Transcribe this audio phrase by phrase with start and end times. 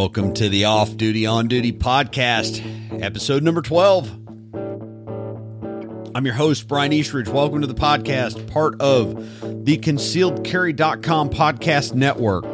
[0.00, 2.62] Welcome to the Off Duty On Duty podcast,
[3.02, 4.08] episode number 12.
[6.14, 7.26] I'm your host, Bryan Eastridge.
[7.26, 9.16] Welcome to the podcast, part of
[9.64, 12.44] the concealedcarry.com podcast network.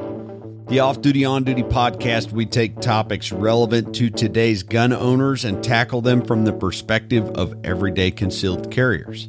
[0.69, 5.63] The Off Duty On Duty podcast, we take topics relevant to today's gun owners and
[5.63, 9.29] tackle them from the perspective of everyday concealed carriers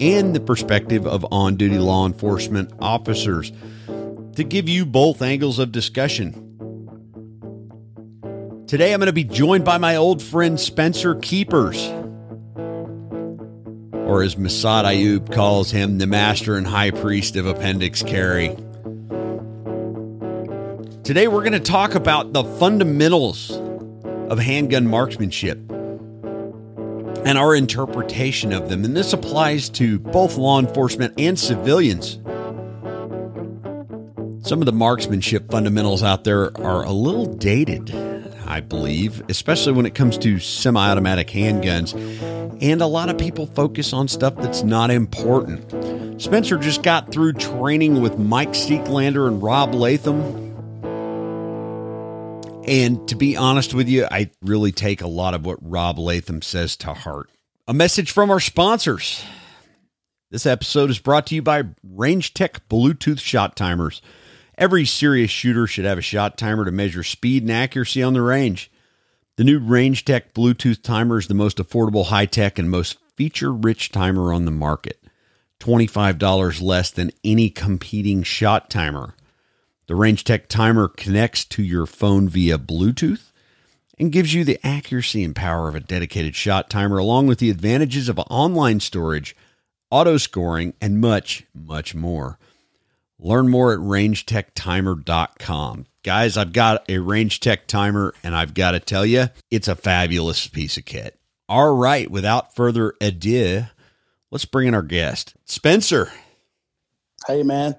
[0.00, 3.52] and the perspective of on duty law enforcement officers
[4.34, 6.49] to give you both angles of discussion.
[8.70, 11.88] Today, I'm going to be joined by my old friend Spencer Keepers,
[13.92, 18.50] or as Massad Ayoob calls him, the master and high priest of appendix carry.
[21.02, 23.50] Today, we're going to talk about the fundamentals
[24.30, 25.58] of handgun marksmanship
[27.26, 28.84] and our interpretation of them.
[28.84, 32.20] And this applies to both law enforcement and civilians.
[34.48, 38.19] Some of the marksmanship fundamentals out there are a little dated.
[38.50, 41.94] I believe, especially when it comes to semi automatic handguns.
[42.60, 46.20] And a lot of people focus on stuff that's not important.
[46.20, 50.20] Spencer just got through training with Mike Seeklander and Rob Latham.
[52.66, 56.42] And to be honest with you, I really take a lot of what Rob Latham
[56.42, 57.30] says to heart.
[57.68, 59.24] A message from our sponsors.
[60.32, 64.02] This episode is brought to you by Range Tech Bluetooth Shot Timers.
[64.60, 68.20] Every serious shooter should have a shot timer to measure speed and accuracy on the
[68.20, 68.70] range.
[69.36, 73.54] The new Range Tech Bluetooth timer is the most affordable, high tech, and most feature
[73.54, 75.02] rich timer on the market.
[75.60, 79.14] $25 less than any competing shot timer.
[79.86, 83.32] The Range Tech timer connects to your phone via Bluetooth
[83.98, 87.48] and gives you the accuracy and power of a dedicated shot timer, along with the
[87.48, 89.34] advantages of online storage,
[89.90, 92.38] auto scoring, and much, much more.
[93.22, 95.86] Learn more at rangetechtimer.com.
[96.02, 99.76] Guys, I've got a Range Tech timer, and I've got to tell you, it's a
[99.76, 101.20] fabulous piece of kit.
[101.46, 103.64] All right, without further ado,
[104.30, 106.10] let's bring in our guest, Spencer.
[107.26, 107.74] Hey, man.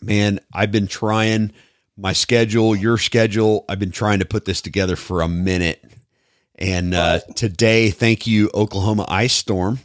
[0.00, 1.52] Man, I've been trying
[1.98, 3.66] my schedule, your schedule.
[3.68, 5.84] I've been trying to put this together for a minute.
[6.54, 9.80] And uh, today, thank you, Oklahoma Ice Storm.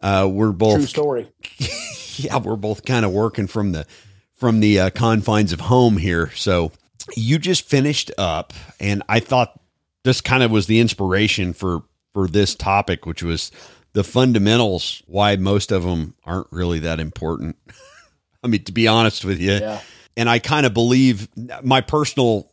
[0.00, 1.32] Uh, we're both true story.
[2.18, 3.86] yeah, we're both kind of working from the
[4.32, 6.30] from the uh, confines of home here.
[6.34, 6.72] So
[7.16, 9.60] you just finished up, and I thought
[10.02, 11.82] this kind of was the inspiration for
[12.12, 13.50] for this topic, which was
[13.92, 15.02] the fundamentals.
[15.06, 17.56] Why most of them aren't really that important.
[18.42, 19.80] I mean, to be honest with you, Yeah.
[20.16, 21.28] and I kind of believe
[21.62, 22.52] my personal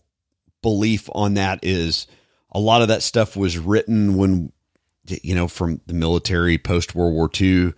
[0.61, 2.07] belief on that is
[2.51, 4.51] a lot of that stuff was written when
[5.07, 7.73] you know from the military post World War II.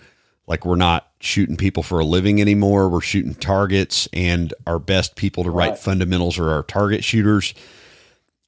[0.46, 2.89] Like we're not shooting people for a living anymore.
[2.89, 5.79] We're shooting targets, and our best people to write Right.
[5.79, 7.53] fundamentals are our target shooters.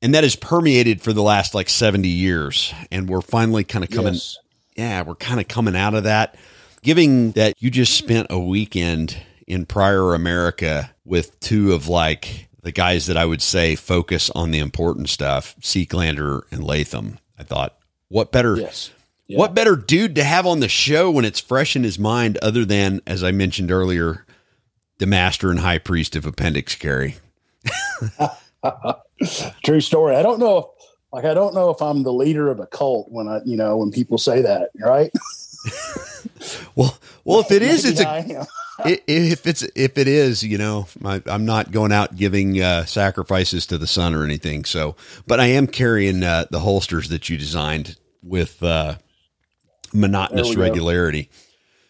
[0.01, 2.73] And that has permeated for the last like 70 years.
[2.91, 4.37] And we're finally kind of coming, Yes.
[4.75, 6.35] yeah, we're kind of coming out of that.
[6.83, 12.71] Giving that you just spent a weekend in prior America with two of like the
[12.71, 17.17] guys that I would say focus on the important stuff, Seeklander and Latham.
[17.39, 17.77] I thought,
[18.09, 18.91] what better Yes.
[19.27, 19.39] Yeah.
[19.39, 22.63] what better dude to have on the show when it's fresh in his mind other
[22.63, 24.25] than, as I mentioned earlier,
[24.99, 27.15] the master and high priest of appendix carry?
[29.63, 30.15] True story.
[30.15, 30.65] I don't know if,
[31.11, 33.77] like, I don't know if I'm the leader of a cult when I, you know,
[33.77, 35.11] when people say that, right?
[36.75, 38.45] Well, well, if it is, it's a am.
[38.85, 43.65] if it's if it is, you know, I, I'm not going out giving uh, sacrifices
[43.67, 44.65] to the sun or anything.
[44.65, 48.95] So, but I am carrying uh, the holsters that you designed with uh,
[49.95, 50.61] monotonous we go.
[50.61, 51.29] regularity.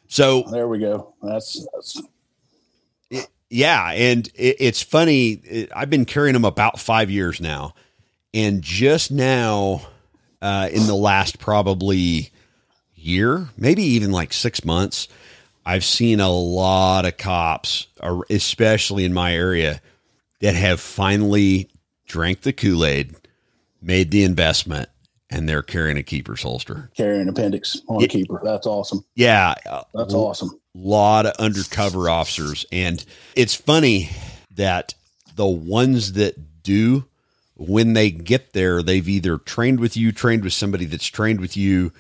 [0.08, 1.14] So There we go.
[1.22, 2.02] That's, that's
[3.50, 5.32] Yeah, and it, it's funny.
[5.32, 7.74] It, I've been carrying them about five years now,
[8.34, 9.88] and just now,
[10.42, 12.32] uh, in the last probably
[12.96, 15.08] year, maybe even like six months,
[15.66, 19.82] I've seen a lot of cops, uh, especially in my area,
[20.41, 21.70] that have finally
[22.06, 23.16] drank the Kool Aid,
[23.82, 24.90] made the investment,
[25.35, 26.90] and they're carrying a Keepers holster.
[26.96, 28.41] carrying appendix on a keeper.
[28.43, 29.03] That's awesome.
[29.16, 30.59] Yeah, uh, That's awesome.
[30.73, 33.03] lot of undercover officers and
[33.35, 34.09] it's funny
[34.52, 34.93] that
[35.35, 37.05] the ones that do
[37.55, 41.55] when they get there they've either trained with you trained with somebody that's trained with
[41.55, 41.93] you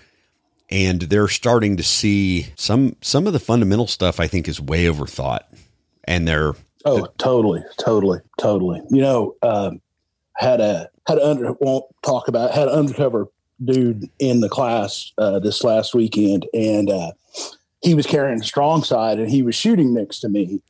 [0.69, 4.85] and they're starting to see some some of the fundamental stuff i think is way
[4.85, 5.43] overthought
[6.05, 6.53] and they're
[6.87, 8.79] Oh, totally, totally, totally.
[8.91, 9.81] You know, um,
[10.35, 13.27] had a had under won't talk about had an undercover
[13.63, 17.11] dude in the class uh, this last weekend, and uh,
[17.81, 20.61] he was carrying a strong side, and he was shooting next to me,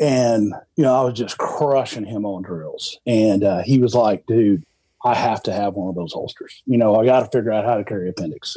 [0.00, 2.98] and you know, I was just crushing him on drills.
[3.06, 4.64] And uh, he was like, "Dude,
[5.04, 6.62] I have to have one of those holsters.
[6.66, 8.56] You know, I got to figure out how to carry appendix."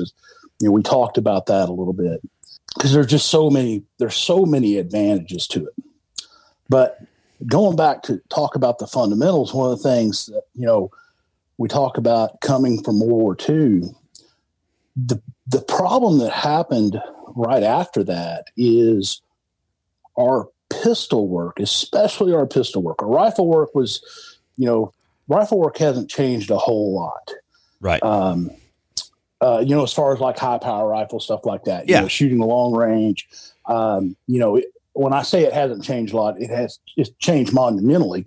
[0.60, 2.22] You know, we talked about that a little bit
[2.76, 3.84] because there's just so many.
[3.98, 5.74] There's so many advantages to it.
[6.70, 7.00] But
[7.48, 10.92] going back to talk about the fundamentals, one of the things that you know
[11.58, 13.84] we talk about coming from World War II,
[14.96, 17.02] the the problem that happened
[17.36, 19.22] right after that is
[20.20, 23.02] our pistol work, especially our pistol work.
[23.02, 24.02] Our rifle work was,
[24.58, 24.94] you know,
[25.28, 27.32] rifle work hasn't changed a whole lot.
[27.80, 28.02] Right.
[28.04, 28.52] Um,
[29.42, 32.02] uh, you know, as far as like high power rifle stuff like that, yeah, you
[32.04, 33.28] know, shooting the long range.
[33.66, 37.12] Um, you know, it, when I say it hasn't changed a lot, it has it's
[37.20, 38.26] changed monumentally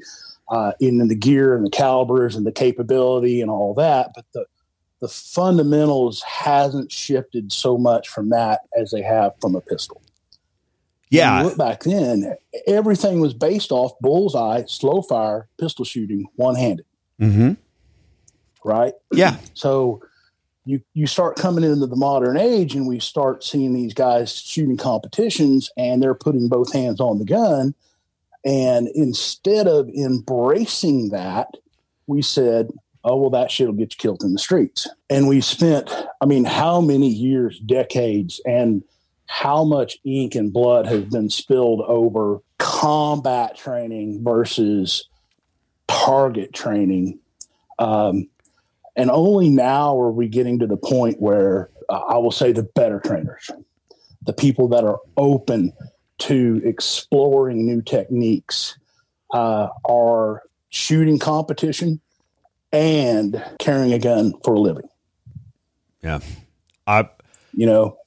[0.48, 4.12] uh, in, in the gear and the calibers and the capability and all that.
[4.14, 4.46] But the
[5.00, 10.00] the fundamentals hasn't shifted so much from that as they have from a pistol.
[11.10, 11.42] Yeah.
[11.42, 12.36] look back then,
[12.66, 16.86] everything was based off bullseye, slow fire, pistol shooting, one handed.
[17.20, 17.52] Mm-hmm.
[18.64, 18.94] Right.
[19.12, 19.36] Yeah.
[19.52, 20.02] So
[20.64, 24.76] you you start coming into the modern age, and we start seeing these guys shooting
[24.76, 27.74] competitions, and they're putting both hands on the gun.
[28.44, 31.48] And instead of embracing that,
[32.06, 32.70] we said,
[33.02, 34.86] oh, well, that shit will get you killed in the streets.
[35.08, 35.90] And we spent,
[36.20, 38.82] I mean, how many years, decades, and
[39.26, 45.08] how much ink and blood has been spilled over combat training versus
[45.88, 47.18] target training.
[47.78, 48.28] Um,
[48.96, 52.62] and only now are we getting to the point where uh, I will say the
[52.62, 53.50] better trainers,
[54.22, 55.72] the people that are open
[56.18, 58.78] to exploring new techniques,
[59.32, 62.00] uh, are shooting competition
[62.72, 64.88] and carrying a gun for a living.
[66.02, 66.20] Yeah.
[66.86, 67.08] I,
[67.52, 67.98] you know,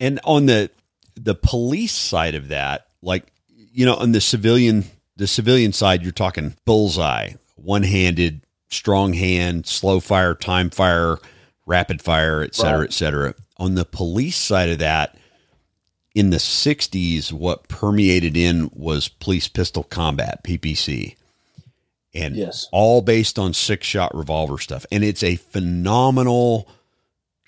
[0.00, 0.70] and on the
[1.16, 4.84] the police side of that, like you know, on the civilian
[5.16, 8.43] the civilian side, you're talking bullseye, one handed,
[8.74, 11.18] strong hand, slow fire, time fire,
[11.66, 12.88] rapid fire, et cetera, right.
[12.88, 13.34] et cetera.
[13.58, 15.16] On the police side of that,
[16.14, 21.16] in the 60s, what permeated in was police pistol combat, PPC.
[22.14, 22.68] And yes.
[22.70, 24.86] all based on six shot revolver stuff.
[24.92, 26.68] And it's a phenomenal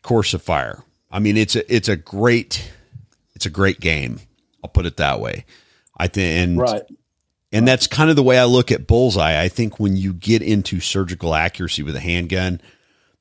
[0.02, 0.82] course of fire.
[1.10, 2.72] I mean, it's a it's a great
[3.36, 4.18] it's a great game.
[4.64, 5.44] I'll put it that way.
[5.96, 6.82] I think and right.
[7.52, 9.40] And that's kind of the way I look at bullseye.
[9.40, 12.60] I think when you get into surgical accuracy with a handgun,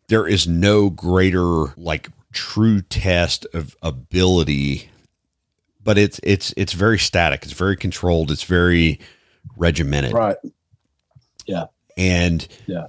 [0.08, 4.90] there is no greater like true test of ability,
[5.84, 7.44] but it's it's it's very static.
[7.44, 8.32] It's very controlled.
[8.32, 9.00] It's very
[9.56, 10.14] regimented.
[10.14, 10.38] Right.
[11.46, 11.66] Yeah.
[11.98, 12.88] And yeah.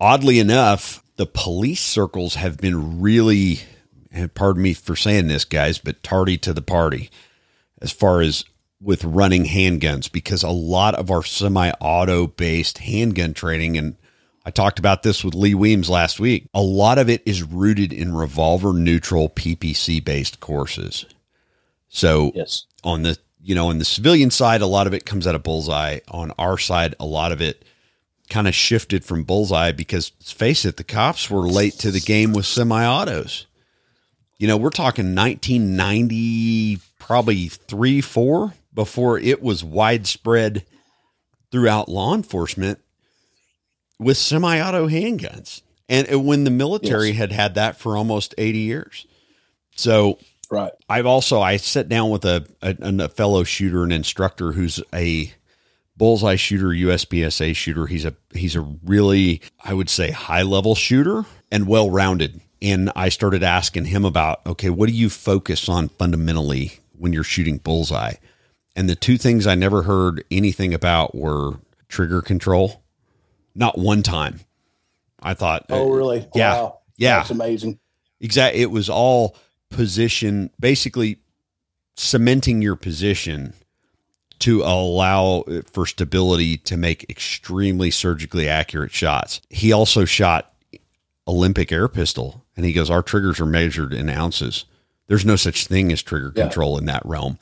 [0.00, 3.60] Oddly enough, the police circles have been really
[4.10, 7.10] and pardon me for saying this, guys, but tardy to the party
[7.80, 8.44] as far as
[8.80, 13.96] with running handguns because a lot of our semi auto based handgun training, and
[14.44, 17.92] I talked about this with Lee Weems last week, a lot of it is rooted
[17.92, 21.04] in revolver neutral PPC based courses.
[21.88, 22.66] So, yes.
[22.84, 25.42] on the you know, on the civilian side, a lot of it comes out of
[25.42, 26.00] bullseye.
[26.08, 27.64] On our side, a lot of it
[28.28, 32.00] kind of shifted from bullseye because let's face it, the cops were late to the
[32.00, 33.46] game with semi autos
[34.40, 40.64] you know, we're talking 1990, probably three, four, before it was widespread
[41.50, 42.78] throughout law enforcement
[43.98, 45.62] with semi auto handguns.
[45.88, 47.18] And when the military yes.
[47.18, 49.06] had had that for almost 80 years.
[49.74, 50.18] So,
[50.48, 50.70] right.
[50.88, 55.32] I've also, I sat down with a, a, a fellow shooter, an instructor who's a
[55.96, 57.86] bullseye shooter, USPSA shooter.
[57.86, 62.90] He's a, he's a really, I would say, high level shooter and well rounded and
[62.94, 67.58] I started asking him about, okay, what do you focus on fundamentally when you're shooting
[67.58, 68.14] bullseye?
[68.76, 71.54] And the two things I never heard anything about were
[71.88, 72.82] trigger control.
[73.54, 74.40] Not one time.
[75.20, 76.28] I thought, oh, uh, really?
[76.34, 76.54] Yeah.
[76.54, 76.78] Wow.
[76.96, 77.18] Yeah.
[77.18, 77.78] That's amazing.
[78.20, 78.62] Exactly.
[78.62, 79.36] It was all
[79.70, 81.18] position, basically
[81.96, 83.54] cementing your position
[84.40, 89.40] to allow uh, for stability to make extremely surgically accurate shots.
[89.50, 90.52] He also shot
[91.28, 94.64] Olympic air pistol and he goes, Our triggers are measured in ounces.
[95.06, 96.44] There's no such thing as trigger yeah.
[96.44, 97.38] control in that realm,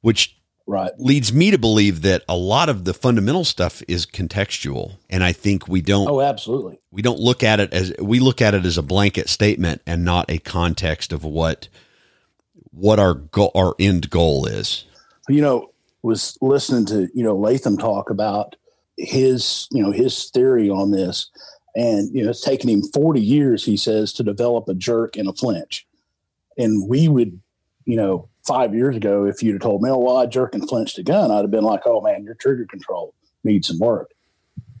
[0.00, 0.92] which right.
[0.98, 4.96] leads me to believe that a lot of the fundamental stuff is contextual.
[5.10, 6.80] And I think we don't Oh, absolutely.
[6.90, 10.04] We don't look at it as we look at it as a blanket statement and
[10.04, 11.68] not a context of what
[12.70, 14.84] what our goal our end goal is.
[15.28, 15.70] You know,
[16.02, 18.56] was listening to, you know, Latham talk about
[18.96, 21.30] his, you know, his theory on this
[21.74, 25.28] and you know, it's taken him 40 years, he says, to develop a jerk and
[25.28, 25.86] a flinch.
[26.58, 27.40] And we would
[27.84, 30.68] you know, five years ago, if you'd have told me, oh, well, I jerk and
[30.68, 34.12] flinched a gun, I'd have been like, oh man, your trigger control needs some work.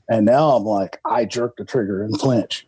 [0.08, 2.66] And now I'm like, I jerk the trigger and flinch.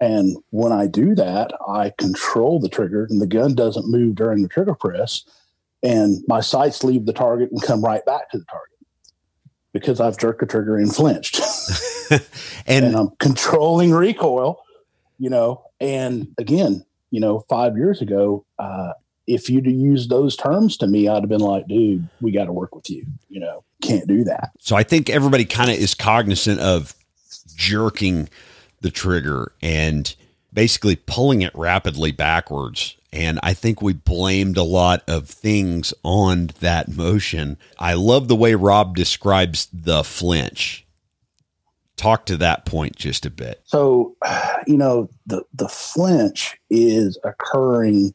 [0.00, 4.42] And when I do that, I control the trigger and the gun doesn't move during
[4.42, 5.22] the trigger press.
[5.82, 8.68] And my sights leave the target and come right back to the target
[9.72, 11.40] because I've jerked the trigger and flinched.
[12.66, 14.62] and, and I'm controlling recoil,
[15.18, 15.64] you know.
[15.80, 18.92] And again, you know, five years ago, uh,
[19.26, 22.52] if you'd used those terms to me, I'd have been like, dude, we got to
[22.52, 23.06] work with you.
[23.28, 24.50] You know, can't do that.
[24.58, 26.94] So I think everybody kind of is cognizant of
[27.54, 28.28] jerking
[28.80, 30.14] the trigger and
[30.52, 32.96] basically pulling it rapidly backwards.
[33.12, 37.58] And I think we blamed a lot of things on that motion.
[37.78, 40.86] I love the way Rob describes the flinch.
[41.96, 43.60] Talk to that point just a bit.
[43.64, 44.16] So,
[44.66, 48.14] you know, the the flinch is occurring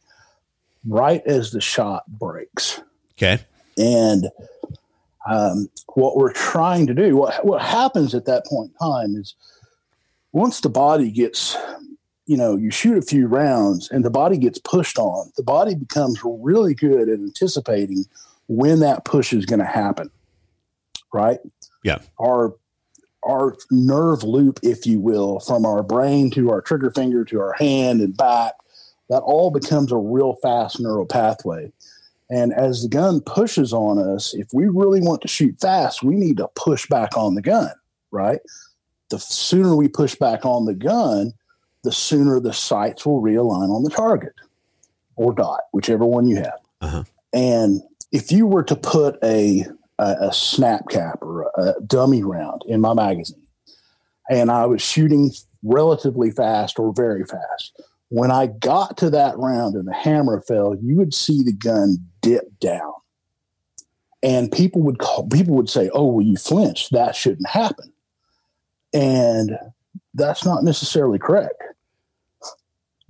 [0.87, 2.81] right as the shot breaks.
[3.13, 3.39] Okay.
[3.77, 4.29] And
[5.29, 9.35] um, what we're trying to do, what, what happens at that point in time is
[10.31, 11.57] once the body gets,
[12.25, 15.75] you know, you shoot a few rounds and the body gets pushed on, the body
[15.75, 18.05] becomes really good at anticipating
[18.47, 20.09] when that push is going to happen.
[21.13, 21.39] Right.
[21.83, 21.99] Yeah.
[22.19, 22.55] Our,
[23.23, 27.53] our nerve loop, if you will, from our brain to our trigger finger to our
[27.53, 28.53] hand and back
[29.09, 31.71] that all becomes a real fast neural pathway.
[32.29, 36.15] And as the gun pushes on us, if we really want to shoot fast, we
[36.15, 37.71] need to push back on the gun,
[38.11, 38.39] right?
[39.09, 41.33] The sooner we push back on the gun,
[41.83, 44.33] the sooner the sights will realign on the target
[45.15, 46.59] or dot, whichever one you have.
[46.81, 47.03] Uh-huh.
[47.33, 49.65] And if you were to put a,
[49.97, 53.41] a, a snap cap or a, a dummy round in my magazine,
[54.29, 55.31] and I was shooting
[55.63, 60.75] relatively fast or very fast, when I got to that round and the hammer fell,
[60.75, 62.93] you would see the gun dip down.
[64.23, 66.91] And people would call, people would say, "Oh, well, you flinched.
[66.91, 67.93] That shouldn't happen."
[68.93, 69.57] And
[70.13, 71.61] that's not necessarily correct.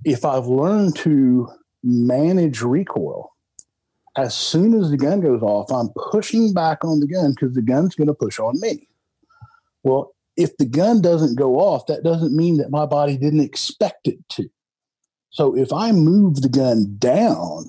[0.04, 1.48] If I've learned to
[1.82, 3.32] manage recoil,
[4.16, 7.62] as soon as the gun goes off, I'm pushing back on the gun because the
[7.62, 8.88] gun's going to push on me.
[9.84, 14.06] Well, if the gun doesn't go off, that doesn't mean that my body didn't expect
[14.06, 14.50] it to.
[15.30, 17.66] So if I move the gun down,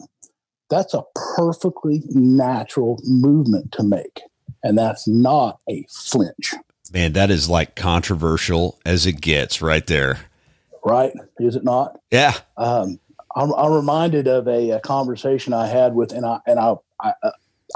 [0.69, 1.03] that's a
[1.35, 4.21] perfectly natural movement to make.
[4.63, 6.53] And that's not a flinch.
[6.91, 10.19] Man, that is like controversial as it gets right there.
[10.83, 11.13] Right?
[11.39, 11.99] Is it not?
[12.11, 12.33] Yeah.
[12.57, 12.99] Um,
[13.35, 17.13] I'm, I'm, reminded of a, a, conversation I had with, and I, and I, I,
[17.23, 17.31] I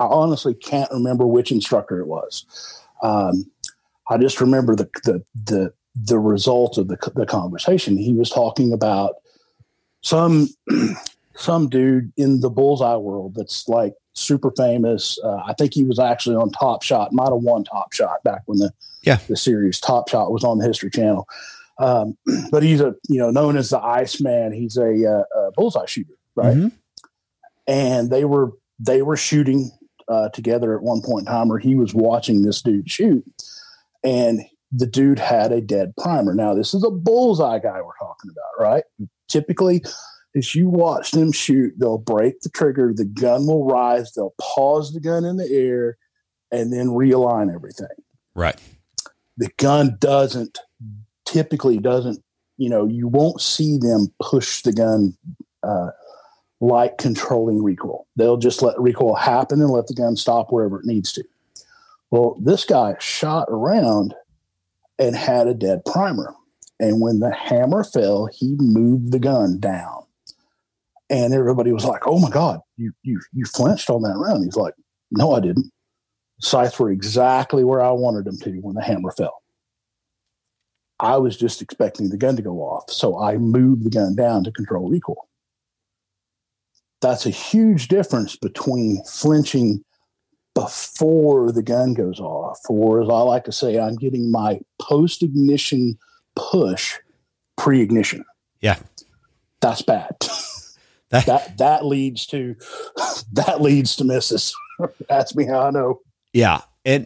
[0.05, 2.45] honestly can't remember which instructor it was.
[3.03, 3.51] Um,
[4.09, 7.97] I just remember the, the, the, the result of the, the conversation.
[7.97, 9.15] He was talking about
[10.03, 10.49] some
[11.35, 15.17] some dude in the bullseye world that's like super famous.
[15.23, 18.43] Uh, I think he was actually on Top Shot, might have won Top Shot back
[18.45, 21.27] when the yeah the series Top Shot was on the History Channel.
[21.79, 22.17] Um,
[22.51, 24.53] but he's a you know known as the Iceman.
[24.53, 26.55] He's a, uh, a bullseye shooter, right?
[26.55, 26.67] Mm-hmm.
[27.67, 29.71] And they were they were shooting
[30.07, 33.25] uh, together at one point in time, where he was watching this dude shoot,
[34.03, 34.41] and
[34.71, 36.33] the dude had a dead primer.
[36.33, 38.83] Now this is a bullseye guy we're talking about, right?
[39.27, 39.83] Typically
[40.35, 44.93] as you watch them shoot, they'll break the trigger, the gun will rise, they'll pause
[44.93, 45.97] the gun in the air,
[46.51, 47.87] and then realign everything.
[48.35, 48.59] Right.
[49.37, 50.59] The gun doesn't
[51.25, 52.23] typically doesn't,
[52.57, 55.15] you know, you won't see them push the gun
[55.63, 55.89] uh,
[56.61, 58.07] like controlling recoil.
[58.15, 61.23] They'll just let recoil happen and let the gun stop wherever it needs to.
[62.11, 64.13] Well, this guy shot around
[64.99, 66.33] and had a dead primer.
[66.83, 70.03] And when the hammer fell, he moved the gun down.
[71.09, 74.57] And everybody was like, "Oh my God, you you you flinched on that round." He's
[74.57, 74.73] like,
[75.09, 75.71] "No, I didn't.
[76.41, 79.41] Sights were exactly where I wanted them to when the hammer fell.
[80.99, 84.43] I was just expecting the gun to go off, so I moved the gun down
[84.43, 85.29] to control recoil."
[86.99, 89.85] That's a huge difference between flinching
[90.53, 95.23] before the gun goes off, or as I like to say, I'm getting my post
[95.23, 95.97] ignition
[96.35, 96.97] push
[97.57, 98.25] pre-ignition.
[98.61, 98.79] Yeah.
[99.61, 100.15] That's bad.
[101.09, 102.55] That, that that leads to
[103.33, 104.51] that leads to misses.
[105.07, 105.99] That's me how I know.
[106.33, 106.61] Yeah.
[106.85, 107.05] And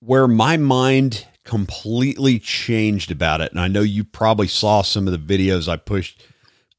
[0.00, 5.12] where my mind completely changed about it, and I know you probably saw some of
[5.12, 6.24] the videos I pushed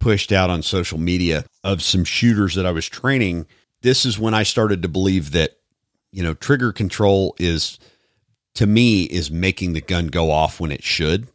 [0.01, 3.45] pushed out on social media of some shooters that I was training.
[3.81, 5.51] This is when I started to believe that,
[6.11, 7.79] you know, trigger control is
[8.55, 11.27] to me is making the gun go off when it should,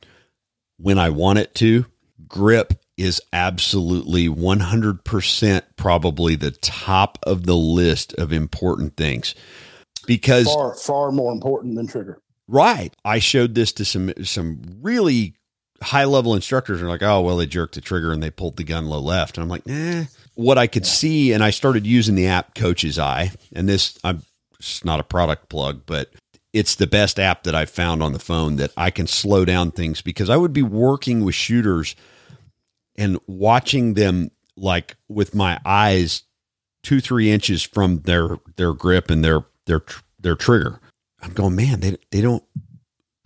[0.79, 1.87] when I want it to.
[2.29, 9.35] Grip is absolutely 100% probably the top of the list of important things
[10.07, 12.21] because far far more important than trigger.
[12.49, 12.95] Right.
[13.05, 15.35] I showed this to some some really
[15.83, 18.65] high level instructors are like, oh well, they jerked the trigger and they pulled the
[18.65, 20.05] gun low left, and I'm like, nah.
[20.35, 20.93] What I could yeah.
[20.93, 24.23] see, and I started using the app Coach's Eye, and this I'm
[24.59, 26.11] it's not a product plug, but
[26.57, 29.73] it's the best app that I've found on the phone that I can slow down
[29.73, 31.95] things because I would be working with shooters
[32.97, 36.23] and watching them like with my eyes
[36.83, 39.83] two three inches from their their grip and their their
[40.19, 40.81] their trigger.
[41.21, 42.43] I'm going, man, they they don't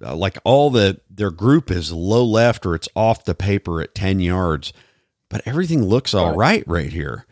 [0.04, 3.94] uh, like all the their group is low left or it's off the paper at
[3.94, 4.72] 10 yards,
[5.28, 7.26] but everything looks all right right, right here.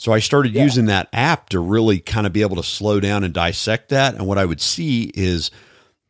[0.00, 0.64] So I started yeah.
[0.64, 4.14] using that app to really kind of be able to slow down and dissect that.
[4.14, 5.50] And what I would see is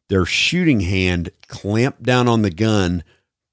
[0.09, 3.03] their shooting hand clamp down on the gun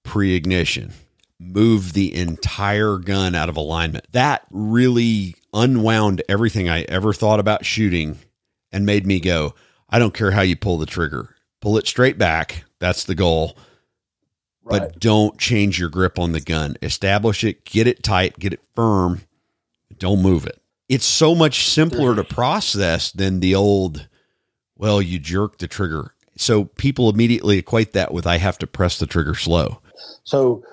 [0.03, 0.93] pre ignition,
[1.39, 4.05] move the entire gun out of alignment.
[4.11, 8.19] That really unwound everything I ever thought about shooting
[8.71, 9.55] and made me go,
[9.89, 12.63] I don't care how you pull the trigger, pull it straight back.
[12.77, 13.57] That's the goal.
[14.63, 14.81] Right.
[14.81, 16.77] But don't change your grip on the gun.
[16.83, 19.21] Establish it, get it tight, get it firm,
[19.97, 20.61] don't move it.
[20.89, 24.07] It's so much simpler to process than the old,
[24.77, 26.13] well, you jerk the trigger.
[26.37, 29.81] So people immediately equate that with I have to press the trigger slow.
[30.23, 30.63] So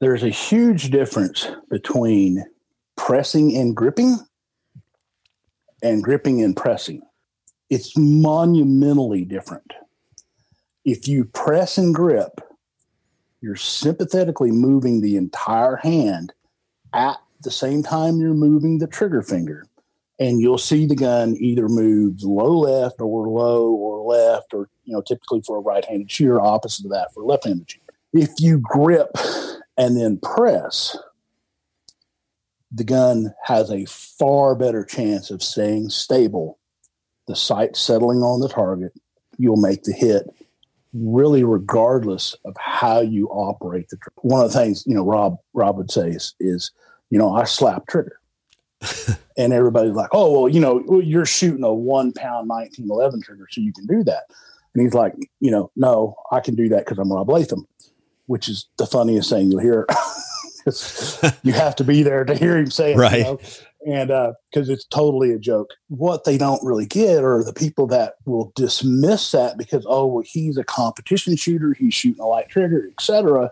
[0.00, 2.44] there's a huge difference between
[2.96, 4.18] pressing and gripping
[5.82, 7.02] and gripping and pressing.
[7.70, 9.72] It's monumentally different.
[10.84, 12.40] If you press and grip,
[13.40, 16.32] you're sympathetically moving the entire hand
[16.92, 19.64] at the same time you're moving the trigger finger.
[20.20, 24.92] And you'll see the gun either moves low left or low or left, or, you
[24.92, 27.84] know, typically for a right handed shooter, opposite of that for a left handed shooter.
[28.12, 29.10] If you grip
[29.76, 30.96] and then press,
[32.72, 36.58] the gun has a far better chance of staying stable,
[37.28, 38.92] the sight settling on the target.
[39.38, 40.28] You'll make the hit
[40.92, 45.76] really regardless of how you operate the one of the things you know rob rob
[45.76, 46.70] would say is, is
[47.10, 48.18] you know, I slap trigger.
[49.36, 53.60] and everybody's like, oh, well, you know, you're shooting a one pound 1911 trigger, so
[53.60, 54.24] you can do that.
[54.74, 57.66] And he's like, you know, no, I can do that because I'm Rob Latham,
[58.26, 59.86] which is the funniest thing you'll hear.
[61.42, 62.98] you have to be there to hear him say it.
[62.98, 63.18] Right.
[63.18, 63.40] You know?
[63.86, 64.08] And
[64.50, 65.70] because uh, it's totally a joke.
[65.86, 70.24] What they don't really get are the people that will dismiss that because, oh, well,
[70.26, 73.50] he's a competition shooter, he's shooting a light trigger, etc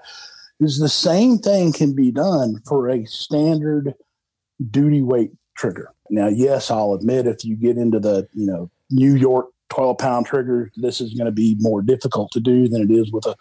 [0.60, 3.94] is the same thing can be done for a standard
[4.70, 5.92] duty weight trigger.
[6.10, 10.26] Now, yes, I'll admit if you get into the, you know, New York 12 pound
[10.26, 13.34] trigger, this is going to be more difficult to do than it is with a,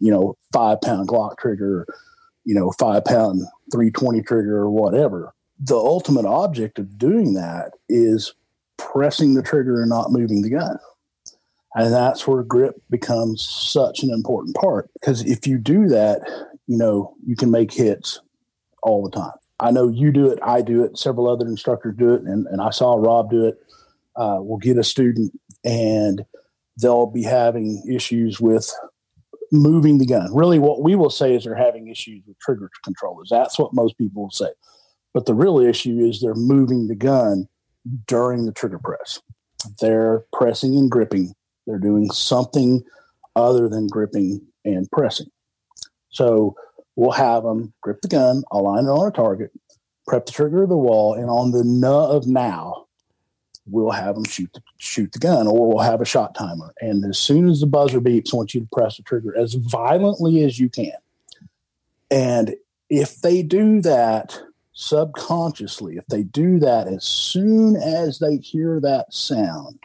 [0.00, 1.86] you know, five pound Glock trigger,
[2.44, 5.34] you know, five pound 320 trigger or whatever.
[5.58, 8.34] The ultimate object of doing that is
[8.76, 10.78] pressing the trigger and not moving the gun.
[11.74, 14.90] And that's where grip becomes such an important part.
[14.94, 16.22] Because if you do that,
[16.66, 18.20] you know, you can make hits
[18.82, 19.32] all the time.
[19.58, 22.60] I know you do it, I do it, several other instructors do it, and, and
[22.60, 23.58] I saw Rob do it.
[24.14, 26.24] Uh, we'll get a student and
[26.80, 28.70] they'll be having issues with
[29.52, 30.34] moving the gun.
[30.34, 33.28] Really, what we will say is they're having issues with trigger controllers.
[33.30, 34.50] That's what most people will say.
[35.14, 37.48] But the real issue is they're moving the gun
[38.06, 39.20] during the trigger press.
[39.80, 41.34] They're pressing and gripping
[41.66, 42.82] they're doing something
[43.34, 45.26] other than gripping and pressing.
[46.10, 46.56] So
[46.94, 49.52] we'll have them grip the gun, align it on a target,
[50.06, 52.86] prep the trigger of the wall, and on the n of now,
[53.68, 56.72] we'll have them shoot the, shoot the gun, or we'll have a shot timer.
[56.80, 59.54] And as soon as the buzzer beeps, I want you to press the trigger as
[59.54, 60.92] violently as you can.
[62.10, 62.54] And
[62.88, 64.40] if they do that
[64.72, 69.80] subconsciously, if they do that as soon as they hear that sound,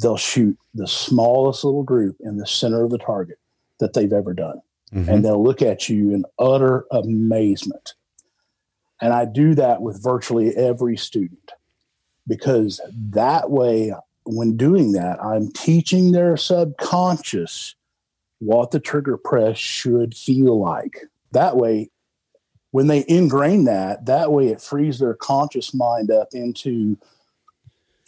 [0.00, 3.38] they'll shoot the smallest little group in the center of the target
[3.80, 4.60] that they've ever done.
[4.94, 5.08] Mm-hmm.
[5.08, 7.94] And they'll look at you in utter amazement.
[9.00, 11.52] And I do that with virtually every student
[12.26, 17.74] because that way, when doing that, I'm teaching their subconscious
[18.40, 21.06] what the trigger press should feel like.
[21.32, 21.90] That way,
[22.72, 26.98] when they ingrain that, that way it frees their conscious mind up into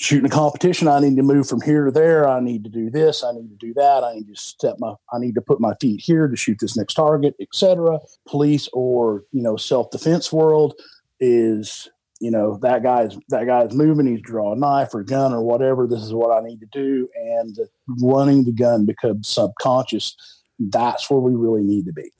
[0.02, 2.28] shooting a competition, I need to move from here to there.
[2.28, 3.22] I need to do this.
[3.22, 4.02] I need to do that.
[4.02, 4.94] I need to step my.
[5.12, 8.00] I need to put my feet here to shoot this next target, etc.
[8.26, 10.74] Police or you know self defense world
[11.20, 11.88] is
[12.20, 14.06] you know that guy's that guy's moving.
[14.06, 15.86] He's draw a knife or gun or whatever.
[15.86, 17.56] This is what I need to do, and
[18.02, 20.16] running the gun becomes subconscious.
[20.58, 22.10] That's where we really need to be.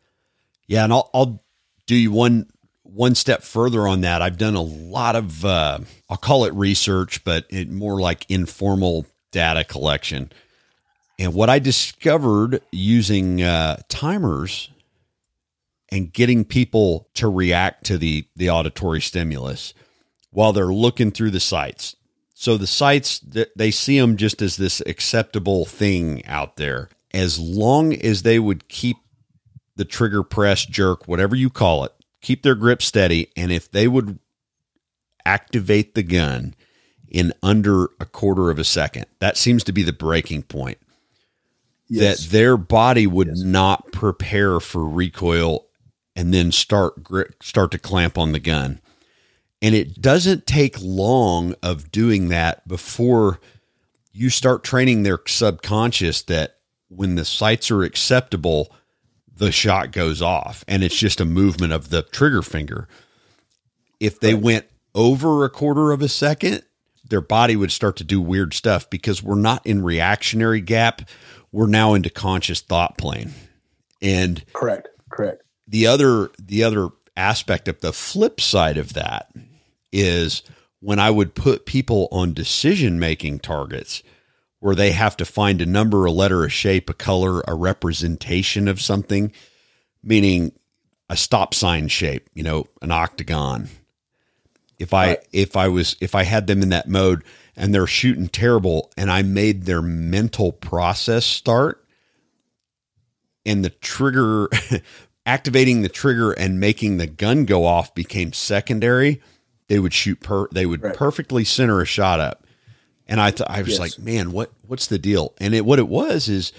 [0.68, 1.44] Yeah, and I'll, I'll
[1.86, 2.46] do you one
[2.94, 4.22] one step further on that.
[4.22, 5.78] I've done a lot of uh,
[6.10, 10.30] I'll call it research, but it more like informal data collection.
[11.18, 14.70] And what I discovered using uh, timers
[15.90, 19.74] and getting people to react to the the auditory stimulus
[20.30, 21.96] while they're looking through the sights.
[22.34, 23.20] So the sights
[23.56, 26.88] they see them just as this acceptable thing out there.
[27.14, 28.96] As long as they would keep
[29.76, 33.86] the trigger press jerk, whatever you call it, keep their grip steady, and if they
[33.86, 34.18] would
[35.26, 36.54] activate the gun
[37.08, 40.78] in under a quarter of a second, that seems to be the breaking point.
[41.88, 42.24] Yes.
[42.24, 43.40] That their body would yes.
[43.40, 45.66] not prepare for recoil
[46.16, 46.94] and then start
[47.42, 48.80] start to clamp on the gun.
[49.60, 53.40] And it doesn't take long of doing that before
[54.12, 56.56] you start training their subconscious that
[56.88, 58.74] when the sights are acceptable,
[59.36, 62.88] the shot goes off and it's just a movement of the trigger finger.
[64.00, 66.62] If they went over a quarter of a second,
[67.08, 71.02] their body would start to do weird stuff because we're not in reactionary gap.
[71.50, 73.32] We're now into conscious thought plane.
[74.00, 75.42] And correct, correct.
[75.68, 79.30] The other the other aspect of the flip side of that
[79.92, 80.42] is
[80.80, 84.02] when I would put people on decision making targets
[84.62, 88.68] where they have to find a number, a letter, a shape, a color, a representation
[88.68, 89.32] of something,
[90.04, 90.52] meaning
[91.10, 93.68] a stop sign shape, you know, an octagon.
[94.78, 95.28] If I right.
[95.32, 97.24] if I was if I had them in that mode
[97.56, 101.84] and they're shooting terrible and I made their mental process start
[103.44, 104.48] and the trigger
[105.26, 109.20] activating the trigger and making the gun go off became secondary,
[109.66, 110.94] they would shoot per they would right.
[110.94, 112.41] perfectly center a shot up.
[113.08, 113.78] And I th- I was yes.
[113.78, 115.34] like, man, what what's the deal?
[115.38, 116.52] And it what it was is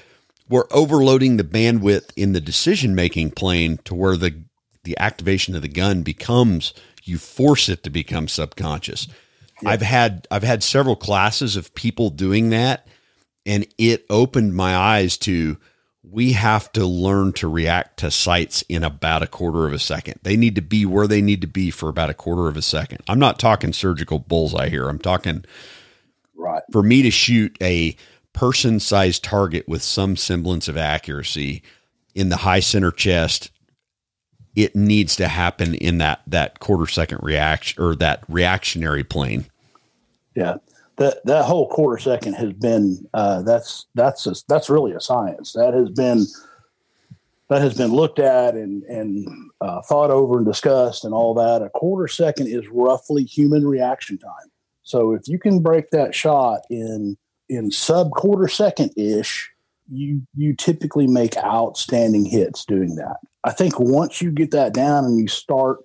[0.50, 4.44] we're overloading the bandwidth in the decision making plane to where the
[4.84, 9.08] the activation of the gun becomes you force it to become subconscious.
[9.62, 9.70] Yeah.
[9.70, 12.88] I've had I've had several classes of people doing that
[13.46, 15.58] and it opened my eyes to
[16.04, 20.20] we have to learn to react to sights in about a quarter of a second.
[20.24, 22.62] They need to be where they need to be for about a quarter of a
[22.62, 23.02] second.
[23.08, 24.90] I'm not talking surgical bullseye here.
[24.90, 25.46] I'm talking
[26.44, 26.64] right.
[26.72, 27.96] For me to shoot a
[28.34, 31.64] person sized target with some semblance of accuracy
[32.16, 33.52] in the high center chest,
[34.56, 39.46] it needs to happen in that that quarter second reaction or that reactionary plane.
[40.36, 40.58] Yeah
[40.98, 45.54] that that whole quarter second has been uh, that's that's a, that's really a science
[45.54, 46.26] that has been
[47.50, 49.28] that has been looked at and and
[49.62, 51.62] uh, thought over and discussed and all that.
[51.62, 54.52] A quarter second is roughly human reaction time.
[54.84, 57.17] So if you can break that shot in
[57.50, 59.50] in sub quarter second ish,
[59.89, 63.17] you you typically make outstanding hits doing that.
[63.43, 65.80] I think once you get that down and you start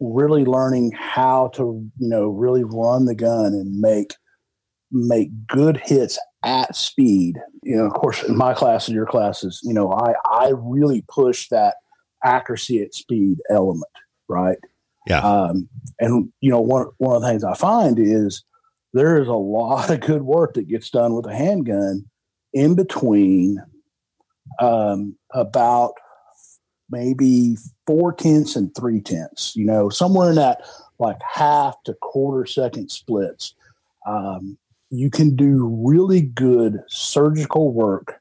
[0.00, 4.14] really learning how to you know really run the gun and make
[4.90, 7.38] make good hits at speed.
[7.62, 11.04] You know, of course, in my class and your classes, you know, I I really
[11.08, 11.76] push that
[12.24, 13.90] accuracy at speed element,
[14.28, 14.58] right?
[15.06, 15.20] Yeah.
[15.20, 18.44] Um, and you know, one one of the things I find is
[18.92, 22.04] there is a lot of good work that gets done with a handgun
[22.52, 23.62] in between
[24.60, 25.94] um, about
[26.90, 29.54] maybe four tenths and three tenths.
[29.56, 30.62] You know, somewhere in that
[30.98, 33.54] like half to quarter second splits.
[34.06, 34.58] Um,
[34.90, 38.20] you can do really good surgical work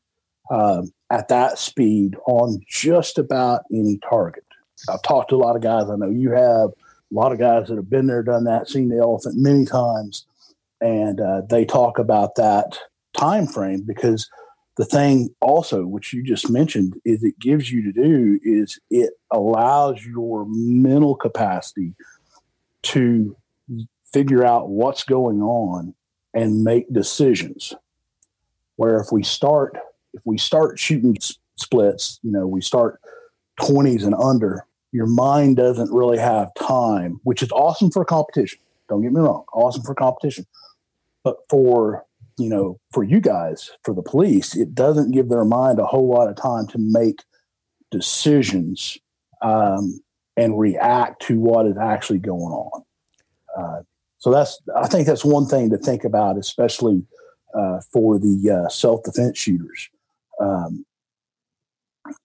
[0.49, 4.42] um, at that speed on just about any target.
[4.89, 5.89] I've talked to a lot of guys.
[5.89, 8.89] I know you have a lot of guys that have been there, done that, seen
[8.89, 10.25] the elephant many times,
[10.81, 12.77] and uh, they talk about that
[13.17, 14.29] time frame because
[14.75, 19.11] the thing also which you just mentioned is it gives you to do is it
[19.31, 21.93] allows your mental capacity
[22.81, 23.35] to
[24.11, 25.93] figure out what's going on
[26.33, 27.73] and make decisions.
[28.75, 29.77] Where if we start
[30.13, 31.17] if we start shooting
[31.55, 32.99] splits, you know, we start
[33.59, 38.59] 20s and under, your mind doesn't really have time, which is awesome for competition.
[38.87, 40.45] Don't get me wrong, awesome for competition.
[41.23, 42.05] But for,
[42.37, 46.07] you know, for you guys, for the police, it doesn't give their mind a whole
[46.07, 47.23] lot of time to make
[47.89, 48.99] decisions
[49.41, 49.99] um,
[50.37, 52.83] and react to what is actually going on.
[53.57, 53.81] Uh,
[54.19, 57.03] so that's I think that's one thing to think about, especially
[57.55, 59.89] uh, for the uh, self defense shooters,
[60.39, 60.85] um,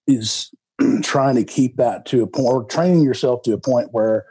[0.06, 0.50] is
[1.02, 4.26] trying to keep that to a point or training yourself to a point where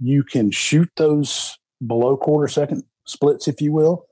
[0.00, 4.06] you can shoot those below quarter second splits, if you will,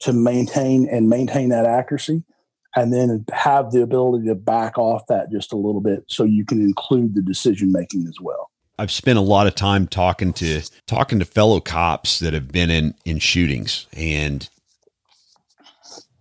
[0.00, 2.24] to maintain and maintain that accuracy.
[2.76, 6.44] and then have the ability to back off that just a little bit so you
[6.44, 8.50] can include the decision making as well.
[8.78, 12.70] I've spent a lot of time talking to talking to fellow cops that have been
[12.70, 14.48] in in shootings and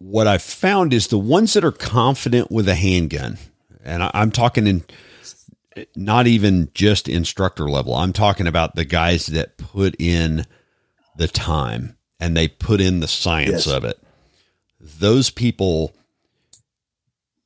[0.04, 3.38] what I've found is the ones that are confident with a handgun,
[3.84, 4.84] and I, I'm talking in
[5.96, 7.96] not even just instructor level.
[7.96, 10.46] I'm talking about the guys that put in
[11.17, 13.67] the time and they put in the science yes.
[13.67, 14.00] of it.
[14.80, 15.93] Those people,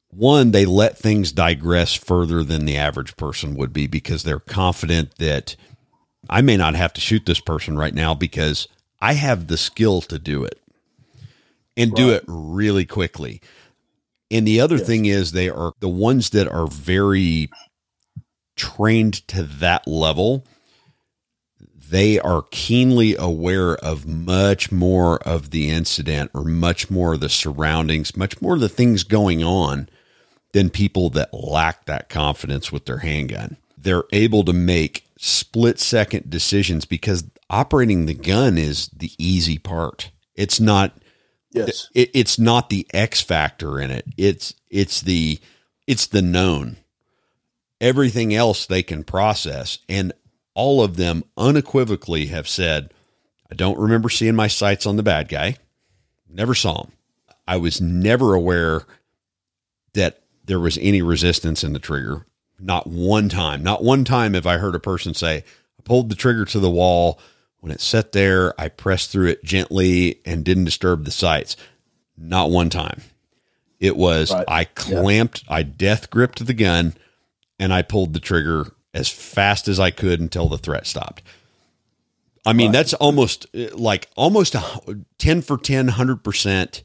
[0.09, 5.17] one, they let things digress further than the average person would be because they're confident
[5.17, 5.55] that
[6.29, 8.67] I may not have to shoot this person right now because
[8.99, 10.59] I have the skill to do it
[11.75, 11.97] and right.
[11.97, 13.41] do it really quickly.
[14.29, 14.87] And the other yes.
[14.87, 17.49] thing is, they are the ones that are very
[18.55, 20.45] trained to that level.
[21.89, 27.29] They are keenly aware of much more of the incident or much more of the
[27.29, 29.87] surroundings, much more of the things going on
[30.51, 33.55] than people that lack that confidence with their handgun.
[33.77, 40.11] They're able to make split second decisions because operating the gun is the easy part.
[40.35, 40.93] It's not
[41.57, 41.89] Yes.
[41.93, 44.05] It, it's not the X factor in it.
[44.17, 45.39] It's it's the
[45.85, 46.77] it's the known.
[47.79, 50.13] Everything else they can process and
[50.57, 52.91] all of them unequivocally have said,
[53.51, 55.57] I don't remember seeing my sights on the bad guy.
[56.27, 56.91] Never saw him.
[57.47, 58.81] I was never aware
[59.93, 62.25] that there was any resistance in the trigger.
[62.59, 63.61] Not one time.
[63.61, 66.71] Not one time have I heard a person say, I pulled the trigger to the
[66.71, 67.19] wall
[67.59, 71.57] when it sat there, I pressed through it gently and didn't disturb the sights.
[72.17, 73.01] Not one time.
[73.79, 74.45] It was right.
[74.47, 75.55] I clamped, yeah.
[75.55, 76.95] I death gripped the gun,
[77.59, 81.23] and I pulled the trigger as fast as I could until the threat stopped.
[82.45, 82.73] I mean, right.
[82.73, 84.63] that's almost eh, like almost a
[85.17, 86.83] 10 for 10, 100%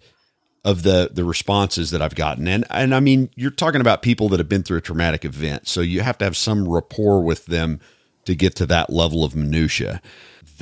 [0.65, 2.47] of the, the responses that I've gotten.
[2.47, 5.69] And, and I mean, you're talking about people that have been through a traumatic event.
[5.69, 7.81] So you have to have some rapport with them
[8.25, 10.03] to get to that level of minutia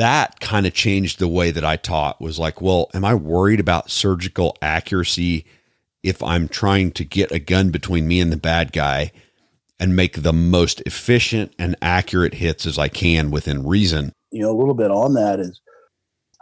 [0.01, 3.61] that kind of changed the way that I taught was like, well, am I worried
[3.61, 5.45] about surgical accuracy
[6.03, 9.13] if I'm trying to get a gun between me and the bad guy
[9.79, 14.13] and make the most efficient and accurate hits as I can within reason?
[14.31, 15.61] You know, a little bit on that is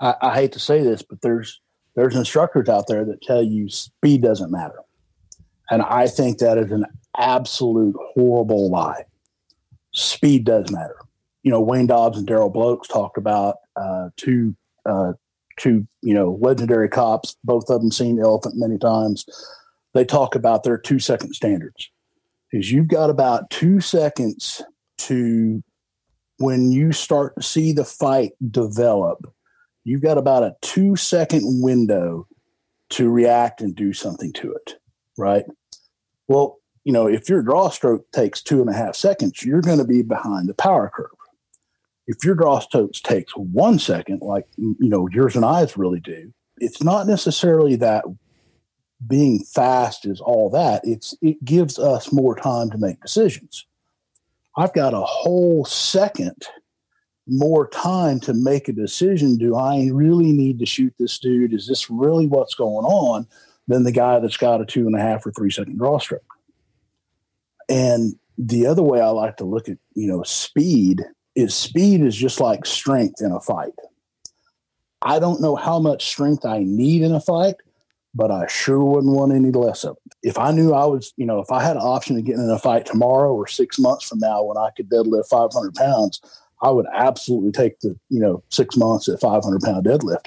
[0.01, 1.61] I, I hate to say this, but there's
[1.97, 4.79] there's instructors out there that tell you speed doesn't matter.
[5.69, 9.03] And I think that is an absolute horrible lie.
[9.91, 10.95] Speed does matter
[11.43, 15.13] you know, Wayne Dobbs and Darryl Bolke talked about uh, two uh,
[15.59, 19.25] two you know legendary cops, both of them seen elephant many times.
[19.95, 21.91] They talk about their two second standards.
[22.53, 24.63] Is you've got about two seconds
[24.99, 25.63] to
[26.39, 29.33] when you start to see the fight develop.
[29.85, 32.27] You've got about a two second window
[32.91, 34.75] to react and do something to it,
[35.17, 35.45] right?
[36.27, 39.79] Well, you know, if your draw stroke takes two and a half seconds, you're going
[39.79, 41.18] to be behind the power curve
[42.09, 46.33] if your draw strokes takes one second, like you know yours and I's really do,
[46.57, 48.05] it's not necessarily that
[49.07, 50.81] being fast is all that.
[50.85, 53.67] It's it gives us more time to make decisions.
[54.57, 56.47] I've got a whole second
[57.29, 59.37] more time to make a decision.
[59.37, 61.53] Do I really need to shoot this dude?
[61.53, 63.29] Is this really what's going on?
[63.69, 66.23] Than the guy that's got a two and a half or three second draw stroke.
[67.69, 71.05] And the other way I like to look at, you know, speed
[71.39, 73.73] is speed is just like strength in a fight.
[75.03, 77.55] I don't know how much strength I need in a fight,
[78.13, 80.13] but I sure wouldn't want any less of it.
[80.25, 82.51] If I knew I was, you know, if I had an option to get in
[82.51, 86.21] a fight tomorrow or six months from now when I could deadlift 500 pounds,
[86.61, 90.27] I would absolutely take the, you know, six months at 500 pound deadlift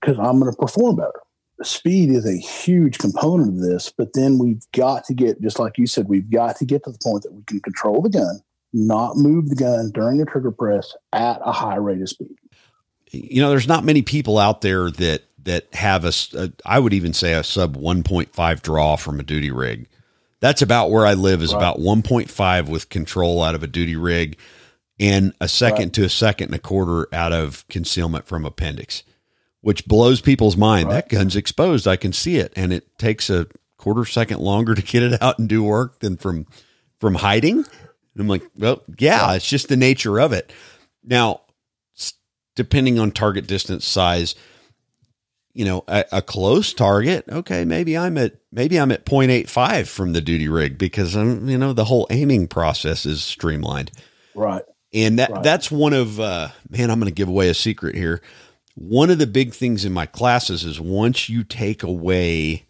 [0.00, 1.20] because I'm going to perform better.
[1.64, 5.78] Speed is a huge component of this, but then we've got to get, just like
[5.78, 8.40] you said, we've got to get to the point that we can control the gun
[8.74, 12.36] not move the gun during a trigger press at a high rate of speed.
[13.12, 16.92] You know, there's not many people out there that that have a, a I would
[16.92, 19.88] even say a sub 1.5 draw from a duty rig.
[20.40, 21.58] That's about where I live is right.
[21.58, 24.38] about 1.5 with control out of a duty rig
[24.98, 25.92] and a second right.
[25.94, 29.04] to a second and a quarter out of concealment from appendix,
[29.60, 30.88] which blows people's mind.
[30.88, 30.94] Right.
[30.94, 31.86] That gun's exposed.
[31.86, 32.52] I can see it.
[32.56, 36.16] And it takes a quarter second longer to get it out and do work than
[36.16, 36.46] from
[36.98, 37.64] from hiding.
[38.14, 40.52] And I'm like, well, yeah, it's just the nature of it.
[41.02, 41.42] Now,
[42.54, 44.34] depending on target distance size,
[45.52, 50.12] you know, a, a, close target, okay, maybe I'm at maybe I'm at 0.85 from
[50.12, 53.92] the duty rig because I'm, you know, the whole aiming process is streamlined.
[54.34, 54.64] Right.
[54.92, 55.42] And that right.
[55.42, 58.20] that's one of uh man, I'm going to give away a secret here.
[58.74, 62.63] One of the big things in my classes is once you take away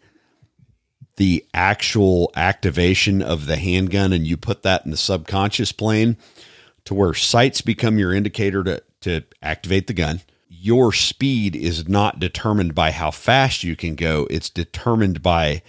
[1.17, 6.17] the actual activation of the handgun and you put that in the subconscious plane
[6.83, 10.21] to where sights become your indicator to, to activate the gun.
[10.49, 15.61] Your speed is not determined by how fast you can go, it's determined by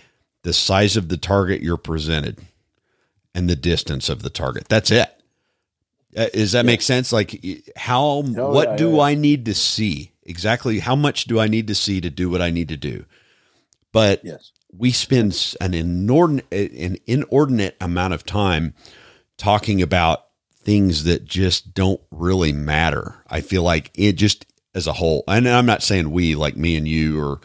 [0.43, 2.39] the size of the target you're presented
[3.35, 4.69] and the distance of the target.
[4.69, 5.09] That's it.
[6.17, 6.71] Uh, does that yeah.
[6.71, 7.13] make sense?
[7.13, 7.45] Like,
[7.77, 9.01] how, oh, what yeah, do yeah.
[9.03, 10.13] I need to see?
[10.23, 13.05] Exactly how much do I need to see to do what I need to do?
[13.93, 14.51] But yes.
[14.79, 18.75] We spend an inordinate, an inordinate amount of time
[19.37, 20.27] talking about
[20.61, 23.17] things that just don't really matter.
[23.29, 26.77] I feel like it just as a whole, and I'm not saying we like me
[26.77, 27.41] and you or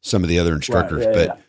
[0.00, 1.40] some of the other instructors, right, but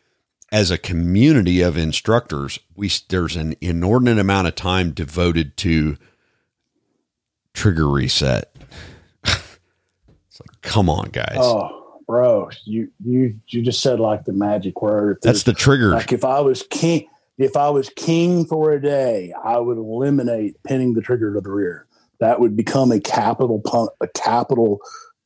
[0.51, 5.97] as a community of instructors, we there's an inordinate amount of time devoted to
[7.53, 8.53] trigger reset.
[9.23, 11.37] it's like, come on, guys.
[11.37, 11.80] Oh,
[12.11, 15.17] bro, you you you just said like the magic word.
[15.21, 15.91] That's the trigger.
[15.91, 20.61] Like if I was king, if I was king for a day, I would eliminate
[20.63, 21.87] pinning the trigger to the rear.
[22.19, 24.81] That would become a capital pun- a capital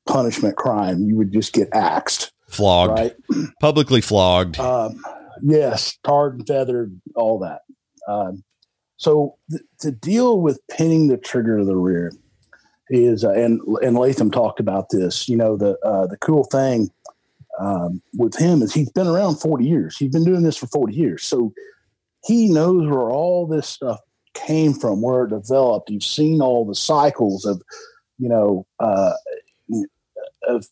[0.06, 1.06] punishment crime.
[1.06, 3.15] You would just get axed, flogged, right?
[3.60, 4.60] publicly flogged.
[4.60, 5.02] Um,
[5.41, 7.62] yes, tarred and feathered, all that.
[8.08, 8.43] Um,
[8.98, 12.12] so th- to deal with pinning the trigger to the rear
[12.89, 15.28] is, uh, and and Latham talked about this.
[15.28, 16.89] You know, the uh, the cool thing
[17.60, 19.98] um, with him is he's been around forty years.
[19.98, 21.54] He's been doing this for forty years, so
[22.26, 24.00] he knows where all this stuff
[24.34, 25.89] came from, where it developed.
[25.89, 27.62] You've seen all the cycles of,
[28.17, 29.13] you know, uh,
[30.48, 30.67] of,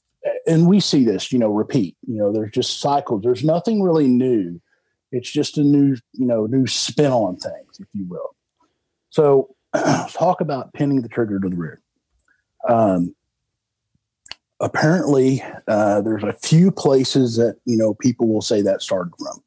[0.47, 1.95] and we see this, you know, repeat.
[2.07, 3.21] You know, there's just cycles.
[3.23, 4.59] There's nothing really new
[5.13, 8.35] it's just a new, you know, new spin on things, if you will.
[9.11, 9.55] So,
[10.09, 11.81] talk about pinning the trigger to the rear.
[12.67, 13.15] Um,
[14.59, 19.43] apparently, uh, there's a few places that you know people will say that started from.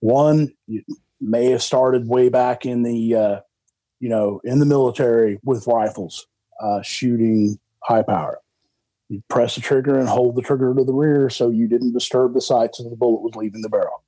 [0.00, 0.52] One
[1.20, 3.40] may have started way back in the, uh,
[4.00, 6.26] you know, in the military with rifles,
[6.60, 8.40] uh, shooting high power.
[9.08, 12.32] You press the trigger and hold the trigger to the rear so you didn't disturb
[12.32, 14.02] the sights as the bullet was leaving the barrel.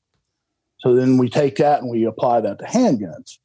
[0.78, 3.38] So then we take that and we apply that to handguns.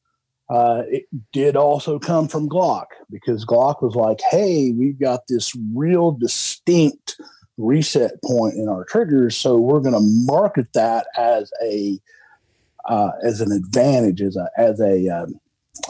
[0.49, 5.53] Uh, it did also come from Glock because Glock was like, hey, we've got this
[5.73, 7.19] real distinct
[7.57, 9.35] reset point in our triggers.
[9.35, 11.99] So we're going to market that as a
[12.85, 15.39] uh, as an advantage, as a as a um,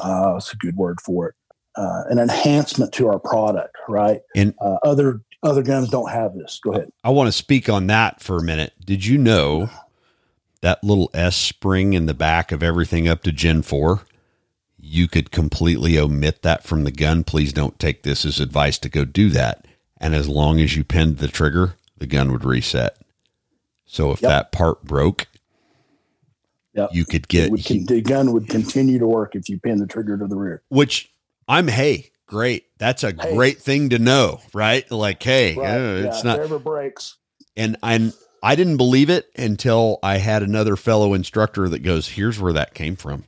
[0.02, 1.36] uh, what's a good word for it?
[1.76, 4.22] Uh, an enhancement to our product, right?
[4.36, 6.60] And uh, other other guns don't have this.
[6.64, 6.92] Go ahead.
[7.04, 8.74] I want to speak on that for a minute.
[8.84, 9.70] Did you know
[10.62, 14.02] that little S spring in the back of everything up to Gen 4,
[14.88, 17.24] you could completely omit that from the gun.
[17.24, 19.66] Please don't take this as advice to go do that.
[20.00, 22.98] And as long as you pinned the trigger, the gun would reset.
[23.86, 24.30] So if yep.
[24.30, 25.28] that part broke,
[26.74, 26.90] yep.
[26.94, 30.18] you could get con- the gun would continue to work if you pin the trigger
[30.18, 30.62] to the rear.
[30.70, 31.10] Which
[31.48, 32.66] I'm hey, great.
[32.78, 33.34] That's a hey.
[33.34, 34.90] great thing to know, right?
[34.92, 35.70] Like hey, right.
[35.70, 37.16] uh, it's yeah, not ever breaks.
[37.56, 42.40] And I'm I didn't believe it until I had another fellow instructor that goes, here's
[42.40, 43.24] where that came from.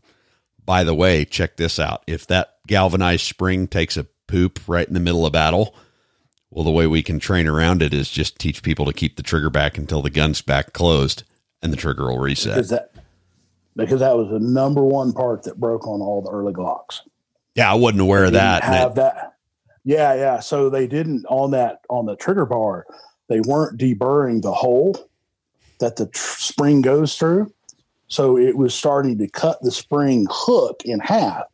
[0.69, 2.03] By the way, check this out.
[2.05, 5.73] If that galvanized spring takes a poop right in the middle of battle,
[6.51, 9.23] well, the way we can train around it is just teach people to keep the
[9.23, 11.23] trigger back until the gun's back closed
[11.63, 12.53] and the trigger will reset.
[12.53, 12.93] Because that,
[13.75, 16.99] because that was the number one part that broke on all the early Glocks.
[17.55, 18.63] Yeah, I wasn't aware of that.
[18.63, 19.37] Have that.
[19.83, 20.39] Yeah, yeah.
[20.39, 22.85] So they didn't on that on the trigger bar
[23.27, 24.95] they weren't deburring the hole
[25.79, 27.51] that the tr- spring goes through.
[28.09, 31.45] So it was starting to cut the spring hook in half.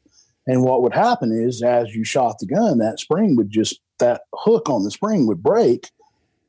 [0.47, 4.21] And what would happen is, as you shot the gun, that spring would just, that
[4.33, 5.89] hook on the spring would break.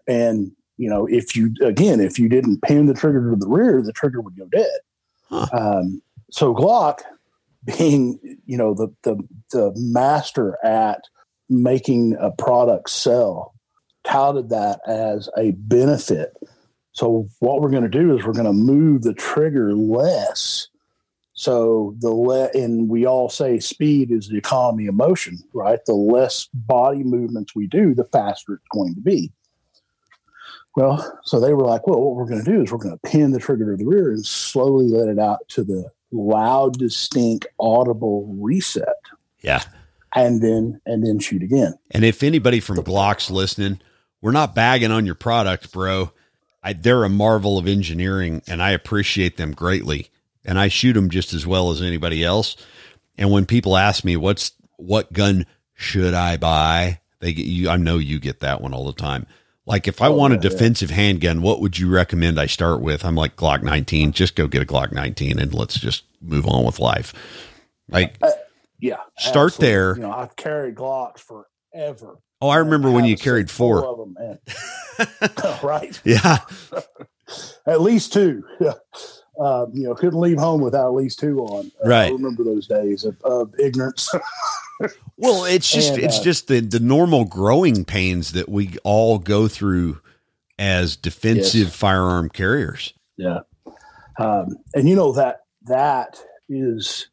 [0.07, 3.83] And, you know, if you, again, if you didn't pin the trigger to the rear,
[3.83, 4.79] the trigger would go dead.
[5.29, 5.47] Huh.
[5.53, 7.01] Um, so Glock,
[7.65, 9.17] being, you know, the, the,
[9.51, 11.01] the master at
[11.49, 13.55] making a product sell
[14.05, 16.37] touted that as a benefit.
[16.97, 20.69] So what we're going to do is we're going to move the trigger less.
[21.35, 25.79] So the le- and we all say speed is the economy of motion, right?
[25.85, 29.31] The less body movements we do, the faster it's going to be.
[30.75, 33.11] Well, so they were like, well, what we're going to do is we're going to
[33.11, 37.47] pin the trigger to the rear and slowly let it out to the loud, distinct,
[37.61, 38.89] audible reset.
[39.43, 39.63] Yeah.
[40.15, 41.75] And then and then shoot again.
[41.91, 43.83] And if anybody from Glock's listening,
[44.23, 46.13] we're not bagging on your product, bro.
[46.67, 50.09] I, they're a marvel of engineering and I appreciate them greatly.
[50.45, 52.57] And I shoot them just as well as anybody else.
[53.19, 57.01] And when people ask me, what's, what gun should I buy?
[57.21, 59.27] They get you, I know you get that one all the time.
[59.67, 60.49] Like if I Oh, want a yeah, yeah.
[60.51, 63.05] defensive handgun, what would you recommend I start with?
[63.05, 64.13] I'm like Glock 19.
[64.13, 67.15] Just go get a Glock 19 and let's just move on with life.
[67.89, 68.31] Like, uh,
[68.81, 68.99] Yeah.
[69.19, 69.69] Start absolutely.
[69.69, 69.97] there.
[69.97, 72.19] You know, I've carried Glocks forever.
[72.41, 73.87] Oh, I remember I when you carried full four.
[73.87, 76.01] of them, and, right.
[76.05, 76.39] Yeah.
[77.67, 78.45] At least two.
[79.39, 81.71] Uh, you know, couldn't leave home without at least two on.
[81.85, 82.07] Uh, Right.
[82.09, 84.09] I remember those days of, of ignorance.
[85.19, 89.19] Well, it's just And, it's uh, just the the normal growing pains that we all
[89.19, 90.01] go through
[90.59, 91.77] as defensive Yes.
[91.77, 92.95] firearm carriers.
[93.17, 93.41] Yeah.
[94.19, 96.19] Um, and you know that that
[96.49, 97.09] is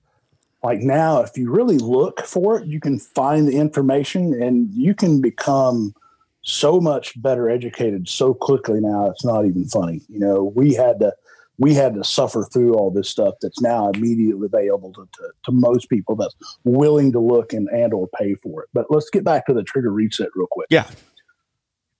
[0.63, 4.95] like now, if you really look for it, you can find the information and you
[4.95, 5.93] can become
[6.41, 9.09] so much better educated so quickly now.
[9.09, 10.01] It's not even funny.
[10.07, 11.13] You know, we had to
[11.59, 15.51] we had to suffer through all this stuff that's now immediately available to, to, to
[15.51, 18.69] most people that's willing to look and and or pay for it.
[18.73, 20.67] But let's get back to the trigger reset real quick.
[20.69, 20.89] Yeah.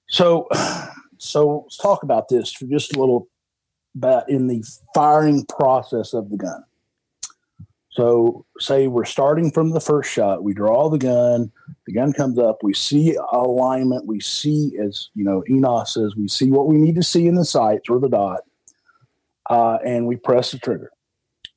[0.07, 0.47] So,
[1.17, 3.27] so let's talk about this for just a little
[3.99, 4.63] bit in the
[4.95, 6.63] firing process of the gun.
[7.93, 11.51] So, say we're starting from the first shot, we draw the gun,
[11.85, 16.27] the gun comes up, we see alignment, we see, as you know, Enos says, we
[16.27, 18.41] see what we need to see in the sights or the dot,
[19.47, 20.91] uh, and we press the trigger.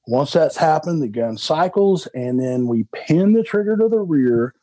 [0.09, 4.55] Once that's happened, the gun cycles, and then we pin the trigger to the rear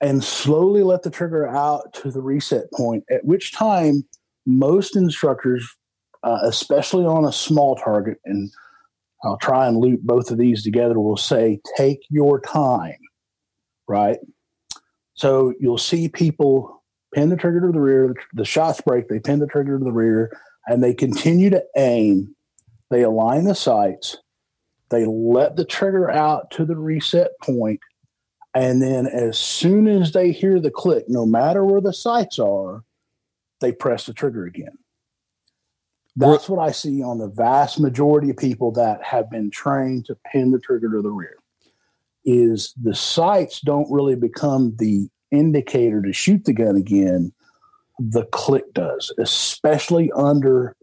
[0.00, 4.02] and slowly let the trigger out to the reset point, at which time
[4.46, 5.76] most instructors,
[6.22, 8.50] uh, especially on a small target, and
[9.22, 12.98] I'll try and loop both of these together, We'll say, take your time,
[13.86, 14.18] right?
[15.14, 16.82] So you'll see people
[17.14, 19.92] pin the trigger to the rear, the shots break, they pin the trigger to the
[19.92, 22.34] rear, and they continue to aim.
[22.90, 24.16] They align the sights,
[24.90, 27.80] they let the trigger out to the reset point,
[28.54, 32.82] and then as soon as they hear the click, no matter where the sights are,
[33.60, 34.78] they press the trigger again.
[36.16, 40.16] That's what I see on the vast majority of people that have been trained to
[40.30, 41.36] pin the trigger to the rear.
[42.24, 47.32] Is the sights don't really become the indicator to shoot the gun again.
[47.98, 50.76] The click does, especially under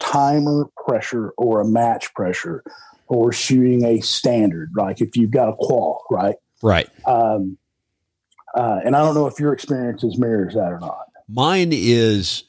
[0.00, 2.64] timer pressure or a match pressure
[3.06, 6.36] or shooting a standard, like if you've got a qual, right?
[6.62, 6.88] Right.
[7.06, 7.58] Um,
[8.54, 11.06] uh, and I don't know if your experiences mirrors that or not.
[11.28, 12.44] Mine is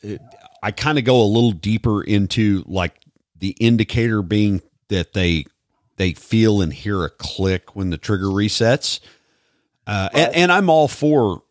[0.61, 2.95] I kind of go a little deeper into like
[3.37, 5.45] the indicator being that they
[5.97, 8.99] they feel and hear a click when the trigger resets.
[9.87, 10.23] Uh, Right.
[10.27, 11.43] and, and I'm all for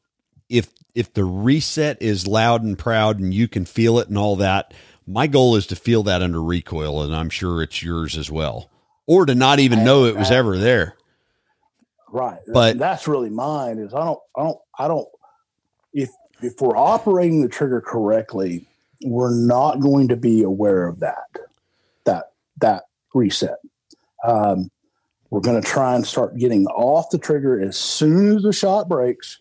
[0.49, 4.37] if if the reset is loud and proud and you can feel it and all
[4.37, 4.75] that.
[5.07, 8.71] My goal is to feel that under recoil, and I'm sure it's yours as well,
[9.09, 10.95] or to not even know it was ever there.
[12.13, 12.39] Right.
[12.47, 15.09] But- that's really mine is I don't, I don't, I don't,
[15.93, 16.11] if,
[16.43, 18.67] if we're operating the trigger correctly,
[19.05, 21.39] we're not going to be aware of that,
[22.05, 22.85] that, that
[23.15, 23.59] reset.
[24.27, 24.71] Um,
[25.31, 28.89] we're going to try and start getting off the trigger as soon as the shot
[28.89, 29.41] breaks.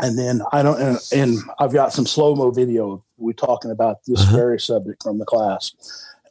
[0.00, 3.04] And then I don't, and, and I've got some slow mo video.
[3.16, 4.36] We're talking about this Uh-huh.
[4.36, 5.72] very subject from the class,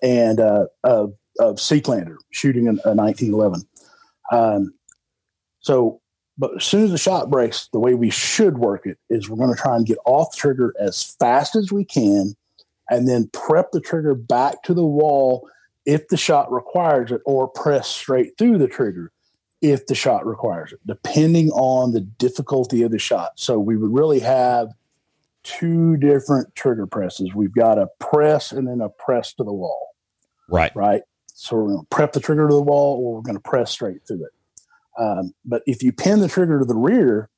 [0.02, 3.62] and uh, of of Seeklander shooting a, a 1911.
[4.34, 4.74] Um,
[5.62, 6.02] so,
[6.38, 9.38] but as soon as the shot breaks, the way we should work it is we're
[9.38, 12.36] going to try and get off the trigger as fast as we can,
[12.90, 15.48] and then prep the trigger back to the wall
[15.86, 19.12] if the shot requires it, or press straight through the trigger
[19.62, 23.32] if the shot requires it, depending on the difficulty of the shot.
[23.36, 24.74] So we would really have
[25.44, 27.34] two different trigger presses.
[27.34, 29.94] We've got a press and then a press to the wall
[30.48, 30.76] Right.
[30.76, 31.02] right?
[31.34, 33.72] So we're going to prep the trigger to the wall, or we're going to press
[33.72, 34.32] straight through it.
[34.98, 37.30] Um, but if you pin the trigger to the rear,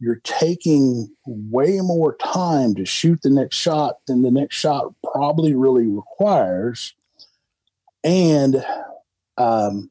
[0.00, 5.54] you're taking way more time to shoot the next shot than the next shot probably
[5.54, 6.94] really requires.
[8.02, 8.64] And
[9.36, 9.90] um,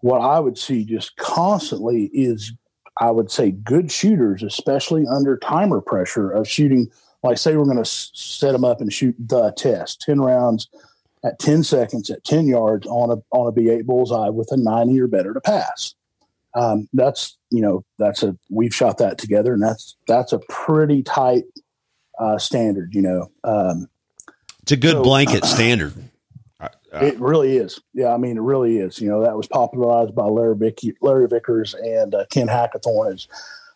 [0.00, 2.52] what I would see just constantly is,
[3.00, 6.90] I would say, good shooters, especially under timer pressure of shooting.
[7.22, 10.68] Like, say, we're going to set them up and shoot the test, 10 rounds
[11.24, 15.00] at 10 seconds at 10 yards on a on a B8 bullseye with a 90
[15.00, 15.94] or better to pass.
[16.56, 21.02] Um, that's you know that's a we've shot that together and that's that's a pretty
[21.02, 21.44] tight
[22.18, 22.94] uh, standard.
[22.94, 23.88] You know, um,
[24.62, 25.92] It's a good So- blanket standard.
[26.60, 26.68] Uh,
[27.06, 27.80] it really is.
[27.92, 29.00] Yeah, I mean it really is.
[29.00, 33.14] You know, that was popularized by Larry Vicky, Larry Vickers and uh, Ken Hackathorn.
[33.14, 33.26] Is,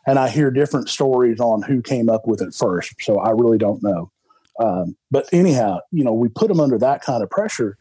[0.07, 2.95] and I hear different stories on who came up with it first.
[3.01, 4.11] So I really don't know.
[4.61, 7.77] Um, but anyhow, you know, we put them under that kind of pressure,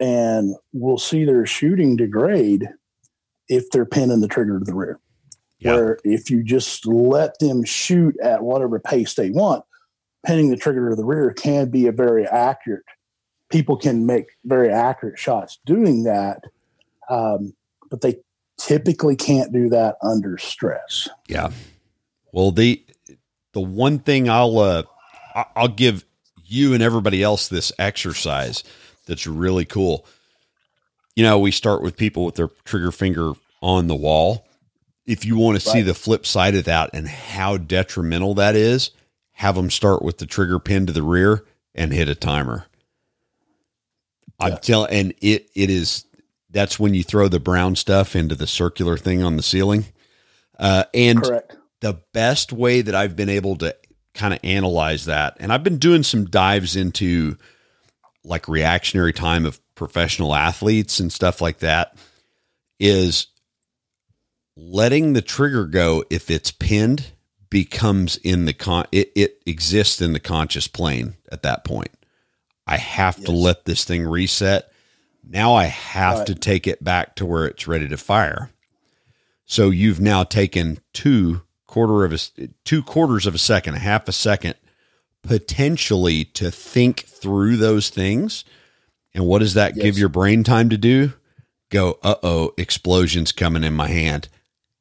[0.00, 2.68] and we'll see their shooting degrade
[3.50, 4.98] if they're pinning the trigger to the rear.
[5.58, 5.74] Yeah.
[5.74, 9.64] Where if you just let them shoot at whatever pace they want,
[10.24, 12.84] pinning the trigger to the rear can be a very accurate.
[13.50, 16.44] People can make very accurate shots doing that,
[17.10, 17.52] um,
[17.90, 18.16] but they
[18.58, 21.08] typically can't do that under stress.
[21.28, 21.50] Yeah.
[22.32, 22.82] Well, the
[23.52, 24.84] the one thing I'll uh,
[25.56, 26.04] I'll give
[26.44, 28.64] you and everybody else this exercise
[29.06, 30.06] that's really cool.
[31.16, 34.46] You know, we start with people with their trigger finger on the wall.
[35.06, 35.74] If you want to right.
[35.74, 38.90] see the flip side of that and how detrimental that is,
[39.32, 41.44] have them start with the trigger pin to the rear
[41.74, 42.66] and hit a timer.
[44.40, 44.46] Yeah.
[44.46, 46.04] I'm telling, and it it is
[46.50, 49.86] that's when you throw the brown stuff into the circular thing on the ceiling.
[50.58, 51.56] Uh, and Correct.
[51.80, 53.74] the best way that I've been able to
[54.14, 55.36] kind of analyze that.
[55.40, 57.36] And I've been doing some dives into
[58.24, 61.96] like reactionary time of professional athletes and stuff like that
[62.78, 63.28] is
[64.54, 67.06] letting the trigger go if it's pinned
[67.48, 71.88] becomes in the con it, it exists in the conscious plane at that point.
[72.66, 73.24] I have yes.
[73.24, 74.70] to let this thing reset.
[75.26, 76.26] Now I have right.
[76.26, 78.50] to take it back to where it's ready to fire.
[79.46, 82.18] So you've now taken two quarter of a
[82.66, 84.56] two quarters of a second, a half a second,
[85.22, 88.44] potentially to think through those things.
[89.14, 89.84] And what does that yes.
[89.84, 91.12] give your brain time to do?
[91.70, 94.28] Go, uh oh, explosions coming in my hand.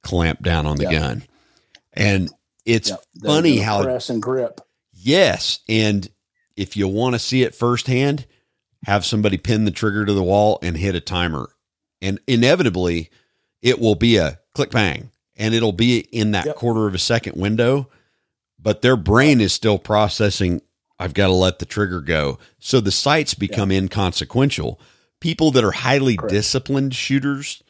[0.04, 0.92] Clamp down on the yep.
[0.92, 1.24] gun.
[1.94, 2.30] And
[2.66, 3.04] it's yep.
[3.24, 4.62] funny how press and grip.
[4.94, 5.60] Yes.
[5.68, 6.10] And
[6.56, 8.26] if you want to see it firsthand,
[8.86, 11.50] have somebody pin the trigger to the wall and hit a timer.
[12.02, 13.10] And inevitably,
[13.62, 16.56] it will be a click bang and it'll be in that yep.
[16.56, 17.90] quarter of a second window,
[18.60, 20.62] but their brain is still processing.
[21.00, 22.40] I've got to let the trigger go.
[22.60, 23.84] So the sights become yep.
[23.84, 24.80] inconsequential.
[25.20, 26.34] People that are highly Correct.
[26.34, 27.64] disciplined shooters,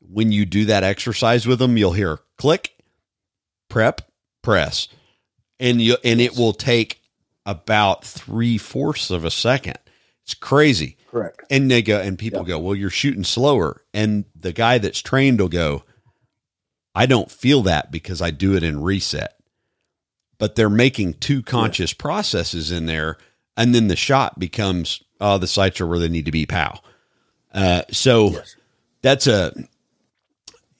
[0.00, 2.74] when you do that exercise with them, you'll hear click,
[3.68, 4.02] prep,
[4.42, 4.88] press,
[5.58, 7.00] and you and it will take
[7.44, 9.78] about three fourths of a second.
[10.24, 10.96] It's crazy.
[11.08, 11.44] Correct.
[11.50, 13.84] And they go, and people go, well, you're shooting slower.
[13.94, 15.84] And the guy that's trained will go,
[16.96, 19.35] I don't feel that because I do it in reset.
[20.38, 22.02] But they're making two conscious yeah.
[22.02, 23.16] processes in there,
[23.56, 26.80] and then the shot becomes, oh, the sights are where they need to be, pow.
[27.54, 28.56] Uh, so yes.
[29.00, 29.52] that's a,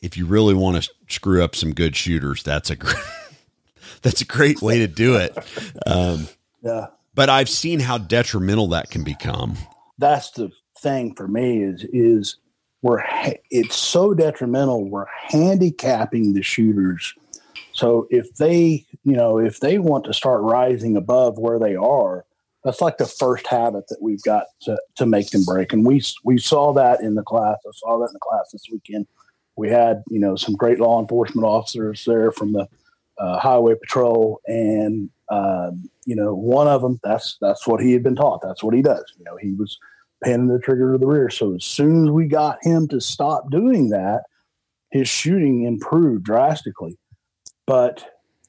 [0.03, 2.97] if you really want to screw up some good shooters, that's a great,
[4.03, 5.37] that's a great way to do it.
[5.87, 6.29] Um,
[6.63, 6.89] yeah.
[7.15, 9.57] But I've seen how detrimental that can become.
[9.97, 12.37] That's the thing for me is is
[12.83, 13.03] we're
[13.51, 14.89] it's so detrimental.
[14.89, 17.15] We're handicapping the shooters.
[17.77, 22.24] So if they, you know, if they want to start rising above where they are,
[22.64, 25.74] that's like the first habit that we've got to, to make them break.
[25.74, 27.59] And we we saw that in the class.
[27.66, 29.07] I saw that in the class this weekend.
[29.57, 32.66] We had, you know, some great law enforcement officers there from the
[33.18, 36.99] uh, highway patrol, and um, you know, one of them.
[37.05, 38.41] That's that's what he had been taught.
[38.43, 39.05] That's what he does.
[39.18, 39.79] You know, he was
[40.24, 41.29] pinning the trigger to the rear.
[41.29, 44.22] So as soon as we got him to stop doing that,
[44.91, 46.97] his shooting improved drastically.
[47.67, 48.05] But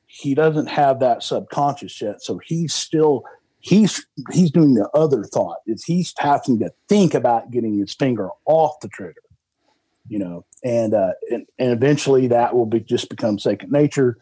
[0.06, 2.22] he doesn't have that subconscious yet.
[2.22, 3.24] So he's still
[3.60, 5.58] he's he's doing the other thought.
[5.66, 9.22] Is he's having to think about getting his finger off the trigger.
[10.08, 14.18] You know, and uh and, and eventually that will be just become second nature.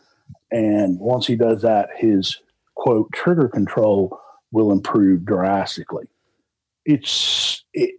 [0.52, 2.40] And once he does that, his
[2.76, 4.20] quote trigger control
[4.52, 6.08] will improve drastically
[6.86, 7.96] it's it,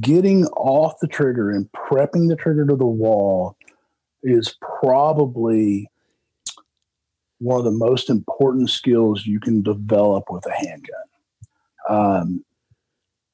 [0.00, 3.56] getting off the trigger and prepping the trigger to the wall
[4.22, 5.88] is probably
[7.42, 10.94] one of the most important skills you can develop with a handgun.
[11.88, 12.44] Um,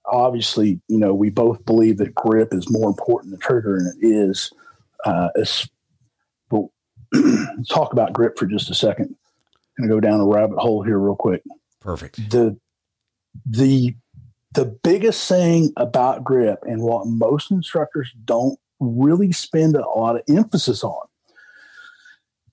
[0.07, 4.07] obviously, you know, we both believe that grip is more important than trigger, and it
[4.07, 4.51] is.
[5.05, 5.29] Uh,
[6.49, 6.65] but
[7.13, 9.15] let's talk about grip for just a second.
[9.79, 11.43] I'm going to go down a rabbit hole here real quick.
[11.81, 12.31] Perfect.
[12.31, 12.59] The
[13.45, 13.95] the
[14.55, 20.23] the biggest thing about grip and what most instructors don't really spend a lot of
[20.29, 21.08] emphasis on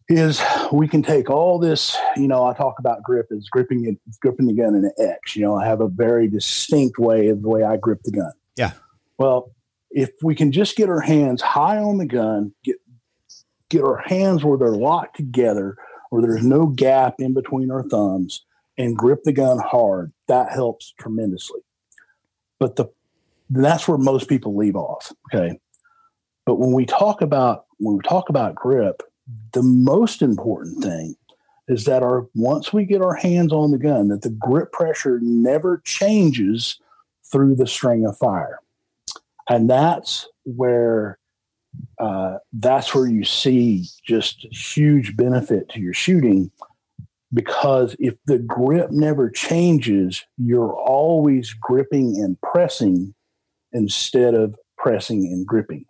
[0.07, 0.41] is
[0.71, 4.45] we can take all this, you know, I talk about grip as gripping it, gripping
[4.45, 5.35] the gun in an X.
[5.35, 8.31] You know, I have a very distinct way of the way I grip the gun.
[8.55, 8.71] Yeah.
[9.17, 9.51] Well,
[9.91, 12.75] if we can just get our hands high on the gun, get
[13.69, 15.75] get our hands where they're locked together,
[16.09, 18.45] where there's no gap in between our thumbs,
[18.77, 21.61] and grip the gun hard, that helps tremendously.
[22.59, 22.85] But the
[23.49, 25.11] that's where most people leave off.
[25.33, 25.59] Okay.
[26.45, 29.01] But when we talk about when we talk about grip,
[29.53, 31.15] the most important thing
[31.67, 35.19] is that our once we get our hands on the gun, that the grip pressure
[35.21, 36.79] never changes
[37.31, 38.59] through the string of fire.
[39.49, 41.17] And that's where
[41.99, 46.51] uh, that's where you see just huge benefit to your shooting
[47.33, 53.13] because if the grip never changes, you're always gripping and pressing
[53.73, 55.85] instead of pressing and gripping.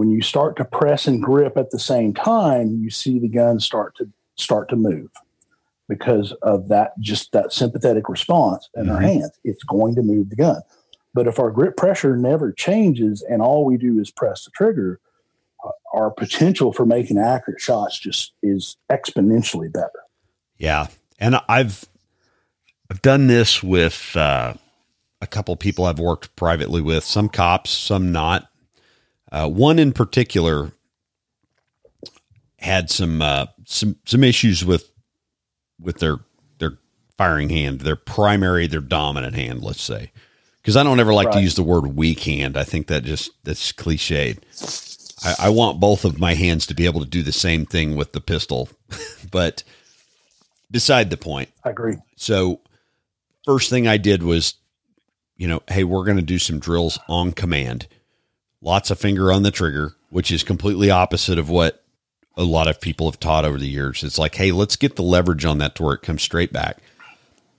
[0.00, 3.60] When you start to press and grip at the same time, you see the gun
[3.60, 5.10] start to start to move
[5.90, 8.92] because of that just that sympathetic response in mm-hmm.
[8.92, 9.38] our hands.
[9.44, 10.62] It's going to move the gun.
[11.12, 15.00] But if our grip pressure never changes and all we do is press the trigger,
[15.62, 20.00] uh, our potential for making accurate shots just is exponentially better.
[20.56, 20.86] Yeah,
[21.18, 21.84] and I've
[22.90, 24.54] I've done this with uh,
[25.20, 28.49] a couple people I've worked privately with, some cops, some not.
[29.32, 30.72] Uh, one in particular
[32.58, 34.90] had some uh, some some issues with
[35.80, 36.18] with their
[36.58, 36.78] their
[37.16, 40.10] firing hand, their primary, their dominant hand, let's say
[40.60, 41.34] because I don't ever like right.
[41.34, 42.56] to use the word weak hand.
[42.56, 44.38] I think that just that's cliched.
[45.24, 47.96] I, I, want both of my hands to be able to do the same thing
[47.96, 48.68] with the pistol,
[49.30, 49.62] but
[50.70, 51.50] beside the point.
[51.64, 51.96] I agree.
[52.16, 52.60] So
[53.44, 54.54] first thing I did was,
[55.36, 57.86] you know, hey, we're going to do some drills on command.
[58.62, 61.82] Lots of finger on the trigger, which is completely opposite of what
[62.36, 64.02] a lot of people have taught over the years.
[64.02, 66.78] It's like, hey, let's get the leverage on that to where it comes straight back.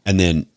[0.06, 0.48] And then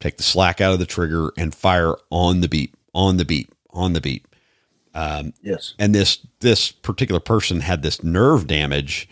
[0.00, 3.50] take the slack out of the trigger and fire on the beat, on the beat,
[3.70, 4.26] on the beat.
[4.94, 5.74] Um, yes.
[5.78, 9.08] And this this particular person had this nerve damage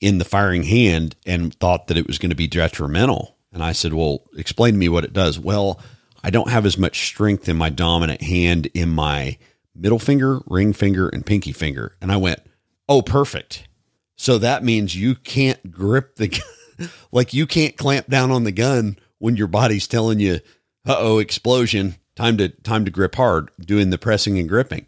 [0.00, 3.36] in the firing hand and thought that it was going to be detrimental.
[3.50, 5.80] And I said, "Well, explain to me what it does." Well,
[6.22, 9.38] I don't have as much strength in my dominant hand in my
[9.78, 11.96] middle finger, ring finger, and pinky finger.
[12.02, 12.40] And I went,
[12.88, 13.68] "Oh, perfect."
[14.16, 18.52] So that means you can't grip the gun, like you can't clamp down on the
[18.52, 20.40] gun when your body's telling you,
[20.84, 21.96] "Uh oh, explosion!
[22.16, 24.86] Time to time to grip hard." Doing the pressing and gripping.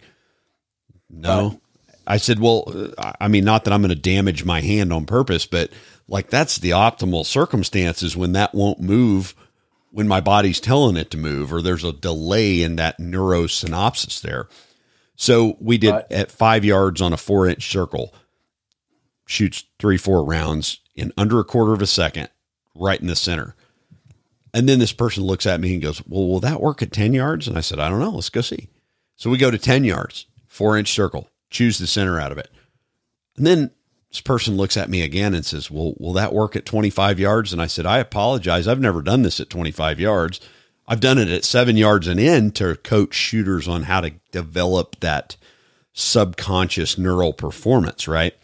[1.08, 1.60] No,
[2.06, 5.46] I said, "Well, I mean, not that I'm going to damage my hand on purpose,
[5.46, 5.70] but
[6.08, 9.34] like that's the optimal circumstances when that won't move."
[9.92, 14.46] When my body's telling it to move, or there's a delay in that neurosynapses there.
[15.20, 16.10] So we did right.
[16.10, 18.14] at five yards on a four inch circle,
[19.26, 22.30] shoots three, four rounds in under a quarter of a second,
[22.74, 23.54] right in the center.
[24.54, 27.12] And then this person looks at me and goes, Well, will that work at 10
[27.12, 27.46] yards?
[27.46, 28.12] And I said, I don't know.
[28.12, 28.70] Let's go see.
[29.16, 32.48] So we go to 10 yards, four inch circle, choose the center out of it.
[33.36, 33.72] And then
[34.08, 37.52] this person looks at me again and says, Well, will that work at 25 yards?
[37.52, 38.66] And I said, I apologize.
[38.66, 40.40] I've never done this at 25 yards.
[40.90, 44.98] I've done it at seven yards and in to coach shooters on how to develop
[44.98, 45.36] that
[45.92, 48.34] subconscious neural performance, right?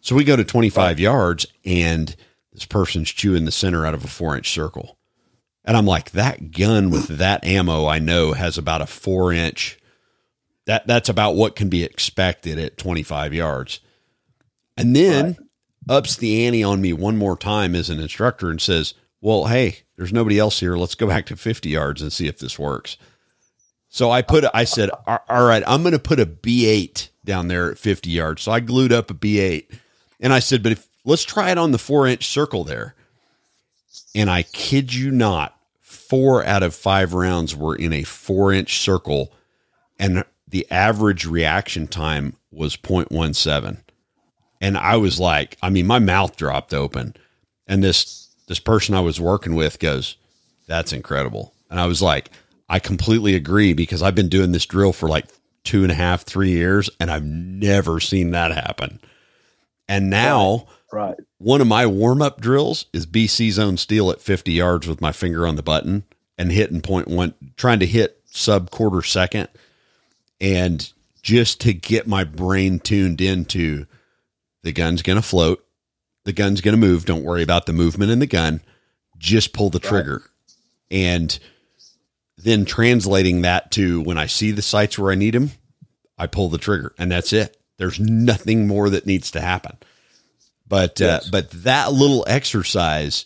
[0.00, 0.98] So we go to 25 right.
[0.98, 2.16] yards and
[2.54, 4.96] this person's chewing the center out of a four inch circle.
[5.62, 9.78] And I'm like, that gun with that ammo, I know has about a four inch.
[10.64, 13.80] That that's about what can be expected at 25 yards.
[14.74, 15.96] And then right.
[15.98, 19.80] ups the ante on me one more time as an instructor and says, "Well, hey,
[19.96, 20.76] there's nobody else here.
[20.76, 22.96] Let's go back to 50 yards and see if this works."
[23.88, 27.70] So I put, I said, "All right, I'm going to put a B8 down there
[27.70, 29.66] at 50 yards." So I glued up a B8,
[30.20, 32.94] and I said, "But if let's try it on the four inch circle there."
[34.14, 38.80] And I kid you not, four out of five rounds were in a four inch
[38.80, 39.32] circle,
[39.98, 43.78] and the average reaction time was 0.17.
[44.60, 47.14] And I was like, I mean, my mouth dropped open.
[47.66, 50.16] And this this person I was working with goes,
[50.66, 51.54] That's incredible.
[51.70, 52.30] And I was like,
[52.68, 55.26] I completely agree because I've been doing this drill for like
[55.62, 59.00] two and a half, three years, and I've never seen that happen.
[59.88, 61.14] And now Right.
[61.38, 65.12] One of my warm up drills is BC zone steel at 50 yards with my
[65.12, 66.02] finger on the button
[66.36, 69.46] and hitting point one, trying to hit sub quarter second.
[70.40, 70.92] And
[71.22, 73.86] just to get my brain tuned into
[74.64, 75.64] the gun's going to float,
[76.24, 77.04] the gun's going to move.
[77.04, 78.60] Don't worry about the movement in the gun.
[79.18, 80.22] Just pull the trigger.
[80.90, 81.38] And
[82.36, 85.52] then translating that to when I see the sights where I need them,
[86.18, 87.56] I pull the trigger and that's it.
[87.76, 89.78] There's nothing more that needs to happen.
[90.66, 91.26] But uh, yes.
[91.26, 93.24] uh, but that little exercise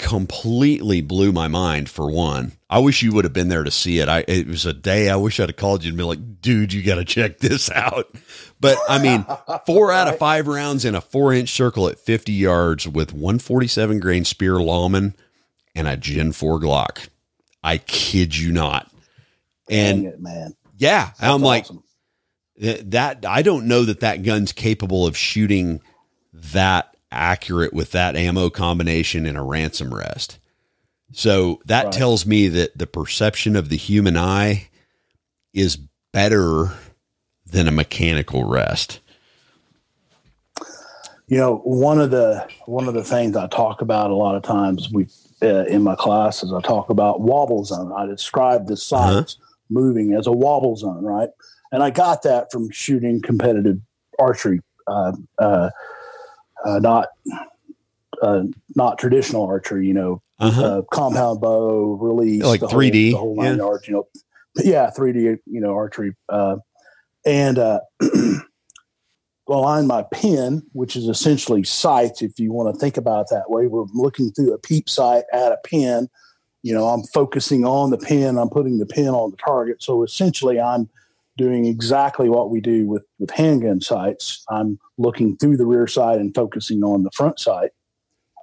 [0.00, 1.90] completely blew my mind.
[1.90, 4.08] For one, I wish you would have been there to see it.
[4.08, 6.72] I it was a day I wish I'd have called you and been like, "Dude,
[6.72, 8.12] you got to check this out."
[8.58, 9.26] But I mean,
[9.66, 13.38] four out of five rounds in a four inch circle at fifty yards with one
[13.38, 15.14] forty seven grain Speer Lawman
[15.74, 17.08] and a Gen four Glock.
[17.62, 18.90] I kid you not.
[19.68, 21.66] And it, man, yeah, That's I'm like
[22.58, 23.26] that.
[23.26, 25.82] I don't know that that gun's capable of shooting
[26.32, 30.38] that accurate with that ammo combination in a ransom rest.
[31.12, 31.92] So that right.
[31.92, 34.68] tells me that the perception of the human eye
[35.52, 35.78] is
[36.12, 36.72] better
[37.46, 39.00] than a mechanical rest.
[41.26, 44.42] You know, one of the one of the things I talk about a lot of
[44.42, 45.06] times we
[45.42, 47.92] uh, in my classes I talk about wobble zone.
[47.96, 49.44] I describe the sights uh-huh.
[49.68, 51.28] moving as a wobble zone, right?
[51.72, 53.78] And I got that from shooting competitive
[54.18, 55.70] archery, uh, uh,
[56.64, 57.08] uh not
[58.22, 58.44] uh,
[58.74, 59.86] not traditional archery.
[59.86, 60.62] You know, uh-huh.
[60.62, 63.76] Uh, compound bow release, like three D, the whole line yeah.
[63.86, 64.08] you know,
[64.56, 66.14] yeah, three D, you know, archery,
[67.24, 67.58] and
[69.50, 73.66] behind my pin, which is essentially sights, if you want to think about that way.
[73.66, 76.08] We're looking through a peep sight at a pin.
[76.62, 79.82] You know, I'm focusing on the pin, I'm putting the pin on the target.
[79.82, 80.88] So essentially, I'm
[81.40, 84.44] doing exactly what we do with, with handgun sights.
[84.50, 87.70] I'm looking through the rear sight and focusing on the front sight,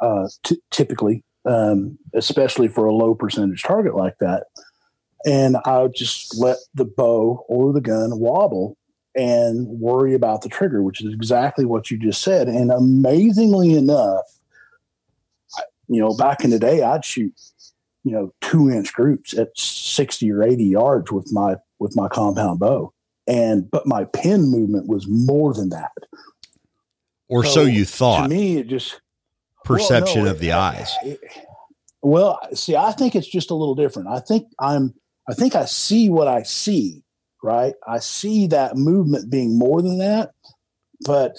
[0.02, 4.48] uh, t- typically, um, especially for a low percentage target like that.
[5.26, 8.78] And I just let the bow or the gun wobble
[9.16, 12.48] and worry about the trigger, which is exactly what you just said.
[12.48, 14.26] And amazingly enough,
[15.88, 17.34] you know, back in the day, I'd shoot,
[18.04, 22.60] you know, two inch groups at 60 or 80 yards with my, with my compound
[22.60, 22.94] bow.
[23.28, 25.92] And, but my pin movement was more than that.
[27.28, 28.24] Or so, so you thought.
[28.24, 29.02] To me, it just
[29.66, 30.94] perception well, no, of the it, eyes.
[31.04, 31.20] It,
[32.02, 34.08] well, see, I think it's just a little different.
[34.08, 34.94] I think I'm,
[35.30, 37.04] I think I see what I see
[37.44, 37.76] right?
[37.88, 40.32] I see that movement being more than that.
[41.06, 41.38] But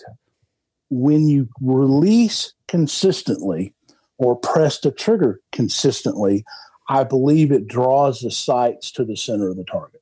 [0.90, 3.74] when you release consistently
[4.18, 6.44] or press the trigger consistently,
[6.88, 10.00] I believe it draws the sights to the center of the target.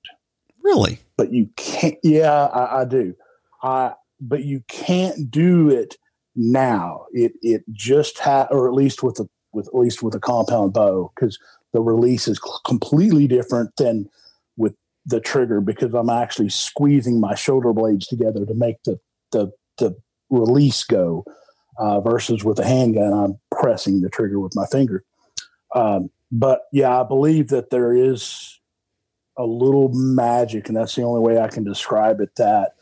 [0.67, 0.99] Really?
[1.17, 3.15] But you can't, yeah, I, I do.
[3.63, 5.95] I, but you can't do it
[6.35, 7.07] now.
[7.13, 10.73] It, it just had, or at least with a, with at least with a compound
[10.73, 11.39] bow, because
[11.73, 14.09] the release is completely different than
[14.57, 18.99] with the trigger because I'm actually squeezing my shoulder blades together to make the
[19.31, 19.97] the, the
[20.31, 21.25] release go.
[21.79, 25.05] Uh, versus with a handgun, I'm pressing the trigger with my finger.
[25.75, 28.56] Um, but yeah, I believe that there is
[29.37, 32.35] a little magic, and that's the only way I can describe it.
[32.37, 32.73] That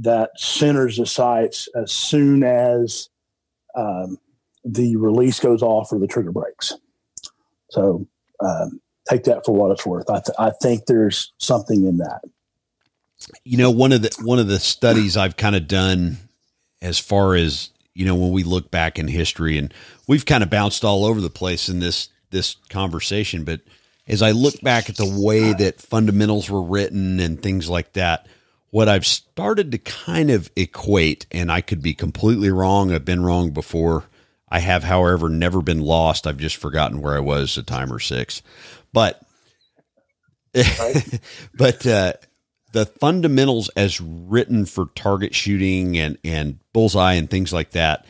[0.00, 3.08] that centers the sights as soon as
[3.76, 4.18] um,
[4.64, 6.72] the release goes off or the trigger breaks.
[7.70, 8.06] So
[8.40, 10.08] um, take that for what it's worth.
[10.10, 12.20] I, th- I think there's something in that.
[13.44, 16.18] You know, one of the one of the studies I've kind of done
[16.82, 19.72] as far as you know when we look back in history, and
[20.06, 23.60] we've kind of bounced all over the place in this this conversation, but
[24.06, 28.26] as I look back at the way that fundamentals were written and things like that,
[28.70, 32.92] what I've started to kind of equate, and I could be completely wrong.
[32.92, 34.04] I've been wrong before.
[34.48, 36.26] I have, however, never been lost.
[36.26, 38.42] I've just forgotten where I was a time or six.
[38.92, 39.20] But
[40.54, 41.20] right.
[41.54, 42.14] but uh,
[42.72, 48.06] the fundamentals as written for target shooting and and bullseye and things like that.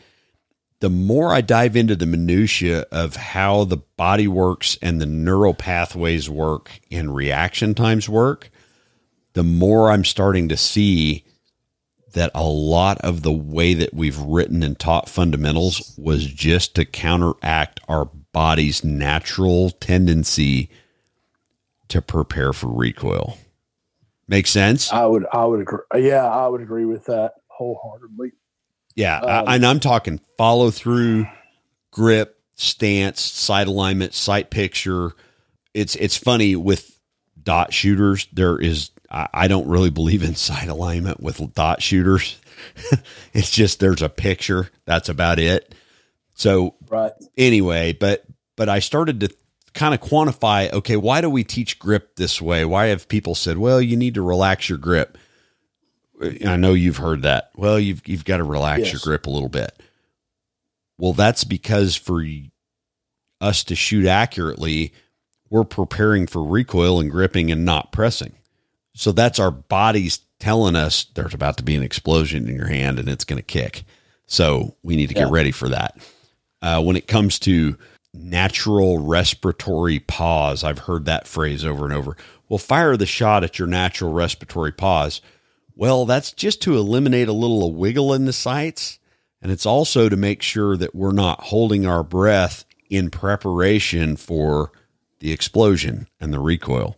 [0.81, 5.53] The more I dive into the minutia of how the body works and the neural
[5.53, 8.49] pathways work and reaction times work,
[9.33, 11.23] the more I'm starting to see
[12.13, 16.85] that a lot of the way that we've written and taught fundamentals was just to
[16.85, 20.69] counteract our body's natural tendency
[21.89, 23.37] to prepare for recoil.
[24.27, 24.91] Make sense?
[24.91, 25.79] I would, I would agree.
[25.95, 28.31] Yeah, I would agree with that wholeheartedly.
[28.95, 31.27] Yeah, um, and I'm talking follow through,
[31.91, 35.11] grip, stance, sight alignment, sight picture.
[35.73, 36.97] It's it's funny with
[37.41, 38.27] dot shooters.
[38.31, 42.37] There is I, don't really believe in sight alignment with dot shooters.
[43.33, 44.69] it's just there's a picture.
[44.85, 45.73] That's about it.
[46.35, 47.13] So right.
[47.37, 48.25] anyway, but
[48.55, 49.29] but I started to
[49.73, 52.65] kind of quantify okay, why do we teach grip this way?
[52.65, 55.17] Why have people said, well, you need to relax your grip?
[56.21, 57.51] I know you've heard that.
[57.55, 58.93] Well, you've you've got to relax yes.
[58.93, 59.81] your grip a little bit.
[60.97, 62.23] Well, that's because for
[63.41, 64.93] us to shoot accurately,
[65.49, 68.33] we're preparing for recoil and gripping and not pressing.
[68.93, 72.99] So that's our bodies telling us there's about to be an explosion in your hand
[72.99, 73.83] and it's going to kick.
[74.27, 75.97] So we need to get ready for that.
[76.61, 77.77] Uh, when it comes to
[78.13, 82.17] natural respiratory pause, I've heard that phrase over and over.
[82.49, 85.21] Well, fire the shot at your natural respiratory pause.
[85.75, 88.99] Well, that's just to eliminate a little wiggle in the sights.
[89.41, 94.71] And it's also to make sure that we're not holding our breath in preparation for
[95.19, 96.97] the explosion and the recoil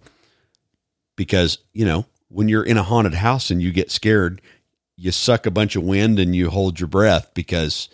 [1.16, 4.42] because, you know, when you're in a haunted house and you get scared,
[4.96, 7.90] you suck a bunch of wind and you hold your breath because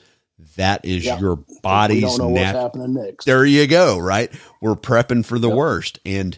[0.56, 1.20] that is yep.
[1.20, 3.26] your body's nat- happening next.
[3.26, 4.32] There you go, right?
[4.62, 5.58] We're prepping for the yep.
[5.58, 6.00] worst.
[6.06, 6.38] And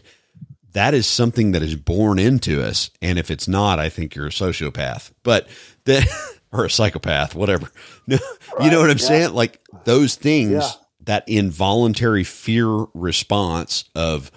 [0.76, 2.90] that is something that is born into us.
[3.00, 5.48] And if it's not, I think you're a sociopath, but
[5.86, 6.06] that,
[6.52, 7.70] or a psychopath, whatever.
[8.06, 8.18] No,
[8.56, 9.04] right, you know what I'm yeah.
[9.04, 9.34] saying?
[9.34, 10.70] Like those things, yeah.
[11.06, 14.30] that involuntary fear response of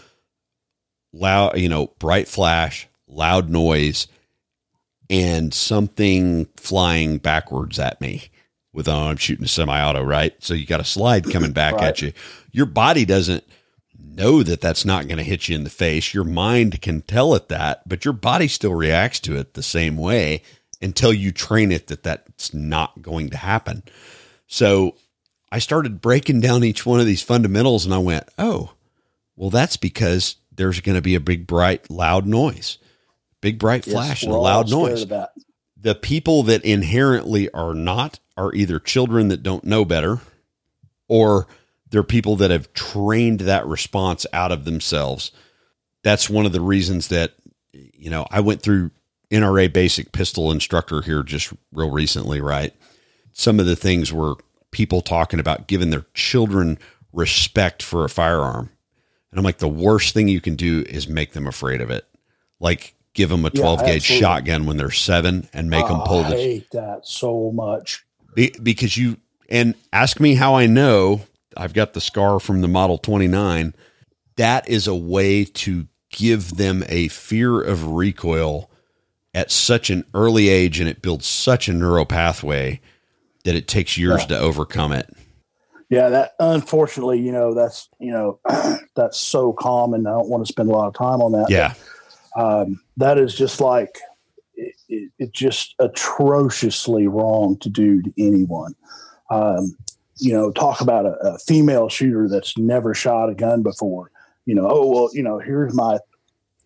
[1.13, 4.07] loud, you know, bright flash, loud noise,
[5.07, 8.29] and something flying backwards at me
[8.73, 10.33] with oh, I'm shooting a semi-auto, right?
[10.39, 11.83] So you got a slide coming back right.
[11.83, 12.13] at you.
[12.51, 13.43] Your body doesn't
[14.15, 16.13] know that that's not going to hit you in the face.
[16.13, 19.97] Your mind can tell it that, but your body still reacts to it the same
[19.97, 20.41] way
[20.81, 23.83] until you train it that that's not going to happen.
[24.47, 24.95] So
[25.51, 28.73] I started breaking down each one of these fundamentals and I went, "Oh,
[29.35, 32.77] well that's because there's going to be a big bright loud noise.
[33.41, 35.05] Big bright flash yes, and a loud noise."
[35.81, 40.19] The people that inherently are not are either children that don't know better
[41.07, 41.47] or
[41.91, 45.31] they're people that have trained that response out of themselves.
[46.03, 47.33] That's one of the reasons that,
[47.71, 48.91] you know, I went through
[49.31, 52.73] NRA basic pistol instructor here just real recently, right?
[53.33, 54.35] Some of the things were
[54.71, 56.77] people talking about giving their children
[57.11, 58.69] respect for a firearm.
[59.31, 62.05] And I'm like, the worst thing you can do is make them afraid of it.
[62.59, 66.23] Like, give them a 12 yeah, gauge shotgun when they're seven and make them pull
[66.23, 66.35] the.
[66.35, 68.03] I hate that so much.
[68.35, 69.17] because you,
[69.49, 71.21] and ask me how I know
[71.59, 73.75] I've got the scar from the Model 29.
[74.37, 78.71] That is a way to give them a fear of recoil
[79.33, 82.79] at such an early age and it builds such a neural pathway
[83.43, 84.27] that it takes years yeah.
[84.27, 85.13] to overcome it.
[85.89, 88.39] Yeah, that unfortunately, you know, that's you know,
[88.95, 90.07] that's so common.
[90.07, 91.47] I don't want to spend a lot of time on that.
[91.49, 91.73] Yeah,
[92.35, 93.97] but, um, that is just like
[94.55, 98.75] it, it, it's just atrociously wrong to do to anyone.
[99.31, 99.75] Um,
[100.19, 104.11] you know, talk about a, a, female shooter that's never shot a gun before.
[104.45, 105.99] You know, oh well, you know, here's my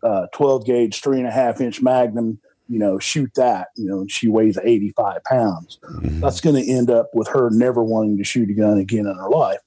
[0.04, 2.40] uh, 12 gauge three and a half inch Magnum.
[2.70, 3.68] You know, shoot that.
[3.76, 5.80] You know, and she weighs 85 pounds.
[5.84, 6.22] Mm-hmm.
[6.22, 9.16] That's going to end up with her never wanting to shoot a gun again in
[9.16, 9.60] her life,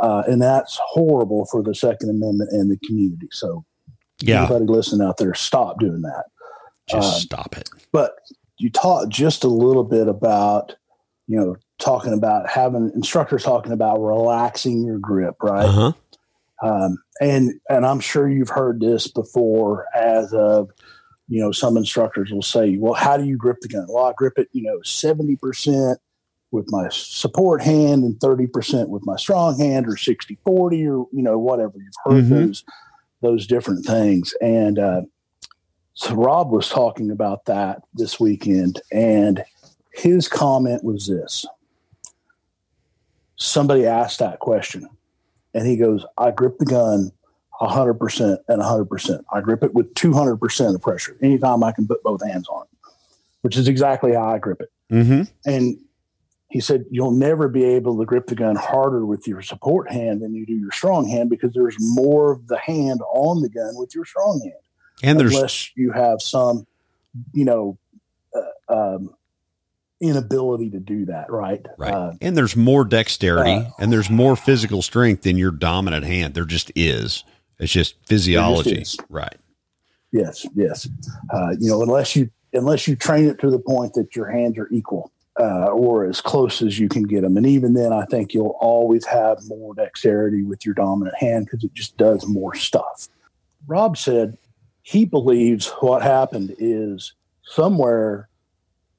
[0.00, 3.28] uh, and that's horrible for the Second Amendment and the community.
[3.30, 3.64] So,
[4.20, 6.24] yeah, anybody listening out there, stop doing that.
[6.88, 7.68] Just um, stop it.
[7.92, 8.16] But
[8.58, 10.74] you talked just a little bit about
[11.26, 15.66] you know talking about having instructors talking about relaxing your grip, right?
[15.66, 15.92] Uh-huh.
[16.62, 19.86] Um, and and I'm sure you've heard this before.
[19.94, 20.70] As of
[21.28, 24.12] you know, some instructors will say, "Well, how do you grip the gun?" Well, I
[24.16, 25.98] grip it, you know, seventy percent
[26.52, 31.22] with my support hand and 30% with my strong hand or 60 40 or you
[31.22, 32.46] know whatever you've heard mm-hmm.
[32.46, 32.64] those
[33.22, 35.00] those different things and uh,
[35.94, 39.42] so rob was talking about that this weekend and
[39.94, 41.46] his comment was this
[43.42, 44.88] somebody asked that question
[45.54, 47.12] and he goes, I grip the gun
[47.60, 49.24] 100% and 100%.
[49.32, 52.90] I grip it with 200% of pressure anytime I can put both hands on it,
[53.42, 54.70] which is exactly how I grip it.
[54.90, 55.22] Mm-hmm.
[55.44, 55.78] And
[56.48, 60.22] he said, You'll never be able to grip the gun harder with your support hand
[60.22, 63.74] than you do your strong hand because there's more of the hand on the gun
[63.76, 64.54] with your strong hand.
[65.02, 66.66] And there's, unless you have some,
[67.32, 67.78] you know,
[68.34, 69.14] uh, um,
[70.02, 71.64] inability to do that, right?
[71.78, 71.94] Right.
[71.94, 76.34] Uh, and there's more dexterity uh, and there's more physical strength in your dominant hand.
[76.34, 77.24] There just is.
[77.58, 79.36] It's just physiology, just right?
[80.10, 80.88] Yes, yes.
[81.32, 84.58] Uh, you know, unless you unless you train it to the point that your hands
[84.58, 88.04] are equal uh, or as close as you can get them, and even then, I
[88.06, 92.54] think you'll always have more dexterity with your dominant hand because it just does more
[92.56, 93.08] stuff.
[93.68, 94.36] Rob said
[94.82, 98.28] he believes what happened is somewhere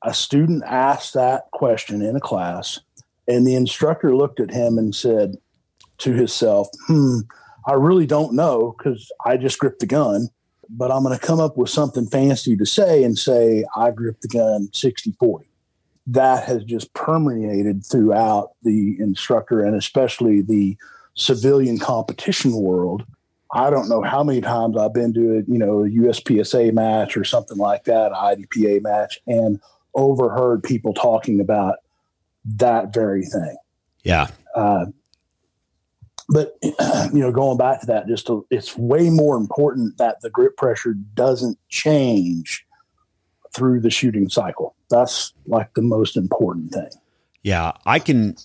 [0.04, 2.80] a student asked that question in a class,
[3.28, 5.38] and the instructor looked at him and said
[6.00, 7.20] to himself, Hmm,
[7.66, 10.28] I really don't know because I just gripped the gun,
[10.70, 14.22] but I'm going to come up with something fancy to say and say, I gripped
[14.22, 15.46] the gun 60 40.
[16.08, 20.78] That has just permeated throughout the instructor and especially the
[21.16, 23.06] civilian competition world.
[23.54, 27.16] I don't know how many times I've been to a, you know, a USPSA match
[27.16, 29.62] or something like that, IDPA match, and
[29.96, 31.76] overheard people talking about
[32.46, 33.56] that very thing.
[34.04, 34.28] Yeah.
[34.56, 34.86] Uh,
[36.30, 40.30] but you know, going back to that, just to, it's way more important that the
[40.30, 42.66] grip pressure doesn't change
[43.54, 44.76] through the shooting cycle.
[44.90, 46.90] That's like the most important thing.
[47.44, 48.36] Yeah, I can.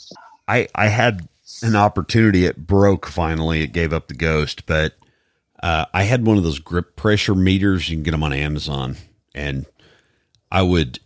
[0.48, 1.28] I I had
[1.62, 2.46] an opportunity.
[2.46, 3.62] It broke finally.
[3.62, 4.94] It gave up the ghost, but
[5.62, 7.88] uh, I had one of those grip pressure meters.
[7.88, 8.96] You can get them on Amazon,
[9.34, 9.66] and
[10.50, 10.98] I would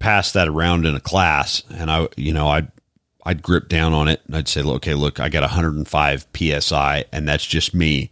[0.00, 2.72] pass that around in a class and I, you know, I'd,
[3.24, 7.28] I'd grip down on it and I'd say, okay, look, I got 105 PSI and
[7.28, 8.10] that's just me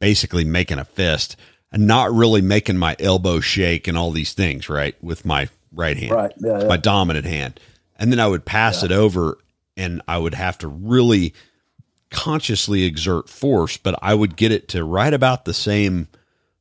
[0.00, 1.36] basically making a fist
[1.70, 4.96] and not really making my elbow shake and all these things, right?
[5.02, 6.32] With my right hand, right?
[6.38, 6.66] Yeah, yeah.
[6.66, 7.60] my dominant hand.
[7.96, 8.86] And then I would pass yeah.
[8.86, 9.38] it over
[9.76, 11.34] and I would have to really
[12.10, 16.08] consciously exert force, but I would get it to right about the same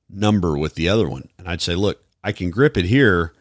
[0.09, 1.29] number with the other one.
[1.37, 3.33] And I'd say, look, I can grip it here.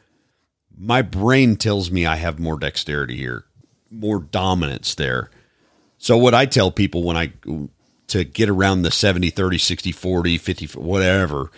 [0.85, 3.45] My brain tells me I have more dexterity here,
[3.89, 5.31] more dominance there.
[5.99, 7.33] So what I tell people when I
[8.09, 11.53] to get around the 70, 30, 60, 40, 50, whatever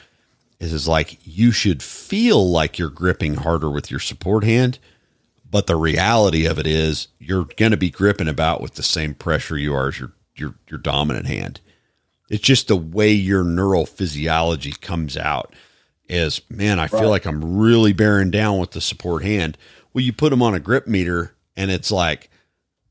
[0.60, 4.78] is, is like you should feel like you're gripping harder with your support hand.
[5.50, 9.14] But the reality of it is you're going to be gripping about with the same
[9.14, 11.62] pressure you are as your, your, your dominant hand.
[12.28, 15.54] It's just the way your neural physiology comes out
[16.08, 17.06] is, man, I feel right.
[17.08, 19.56] like I'm really bearing down with the support hand.
[19.92, 22.30] Well, you put them on a grip meter and it's like,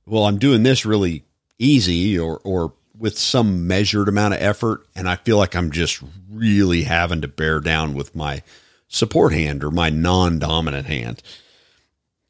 [0.05, 1.23] well, I'm doing this really
[1.59, 4.85] easy or, or with some measured amount of effort.
[4.95, 6.01] And I feel like I'm just
[6.31, 8.43] really having to bear down with my
[8.87, 11.21] support hand or my non dominant hand.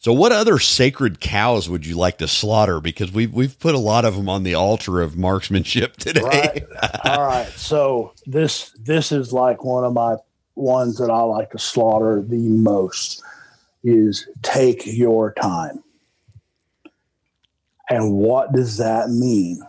[0.03, 2.81] So, what other sacred cows would you like to slaughter?
[2.81, 6.21] Because we've we've put a lot of them on the altar of marksmanship today.
[6.21, 6.65] Right.
[7.05, 7.47] All right.
[7.55, 10.17] So this this is like one of my
[10.55, 13.21] ones that I like to slaughter the most
[13.83, 15.83] is take your time.
[17.89, 19.61] And what does that mean?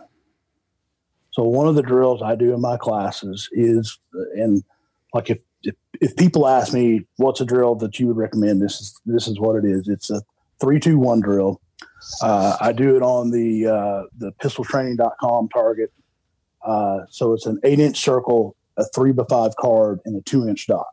[1.31, 3.99] So one of the drills I do in my classes is,
[4.35, 4.63] and
[5.13, 8.79] like if, if, if people ask me what's a drill that you would recommend, this
[8.79, 9.89] is this is what it is.
[9.89, 10.21] It's a
[10.61, 11.59] three two one drill.
[12.21, 15.91] Uh, I do it on the uh, the pistoltraining.com target.
[16.63, 20.47] Uh, so it's an eight inch circle, a three by five card, and a two
[20.47, 20.87] inch dot.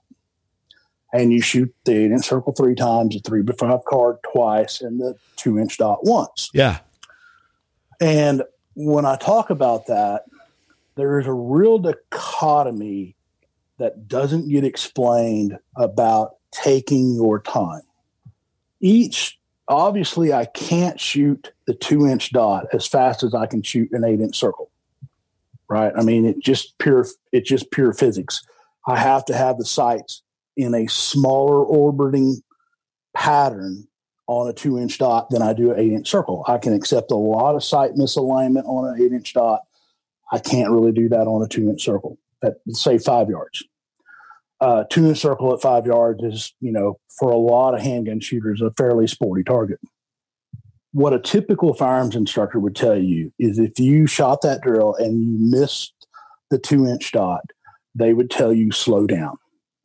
[1.15, 4.81] And you shoot the eight inch circle three times, a three by five card twice,
[4.81, 6.51] and the two inch dot once.
[6.55, 6.79] Yeah.
[8.01, 8.43] And
[8.75, 10.25] when I talk about that,
[10.97, 13.15] there is a real dichotomy
[13.79, 17.83] that doesn't get explained about taking your time.
[18.81, 23.93] Each, obviously, I can't shoot the two inch dot as fast as I can shoot
[23.93, 24.71] an eight inch circle.
[25.73, 25.93] Right.
[25.97, 28.43] I mean, it just pure, it's just pure physics.
[28.87, 30.23] I have to have the sights
[30.55, 32.43] in a smaller orbiting
[33.17, 33.89] pattern
[34.27, 36.45] on a two inch dot than I do an eight inch circle.
[36.47, 39.63] I can accept a lot of sight misalignment on an eight inch dot.
[40.31, 43.65] I can't really do that on a two inch circle at say five yards.
[44.61, 48.21] Uh, two inch circle at five yards is, you know, for a lot of handgun
[48.21, 49.81] shooters, a fairly sporty target.
[50.93, 55.23] What a typical firearms instructor would tell you is if you shot that drill and
[55.23, 55.95] you missed
[56.51, 57.45] the two inch dot,
[57.95, 59.37] they would tell you slow down.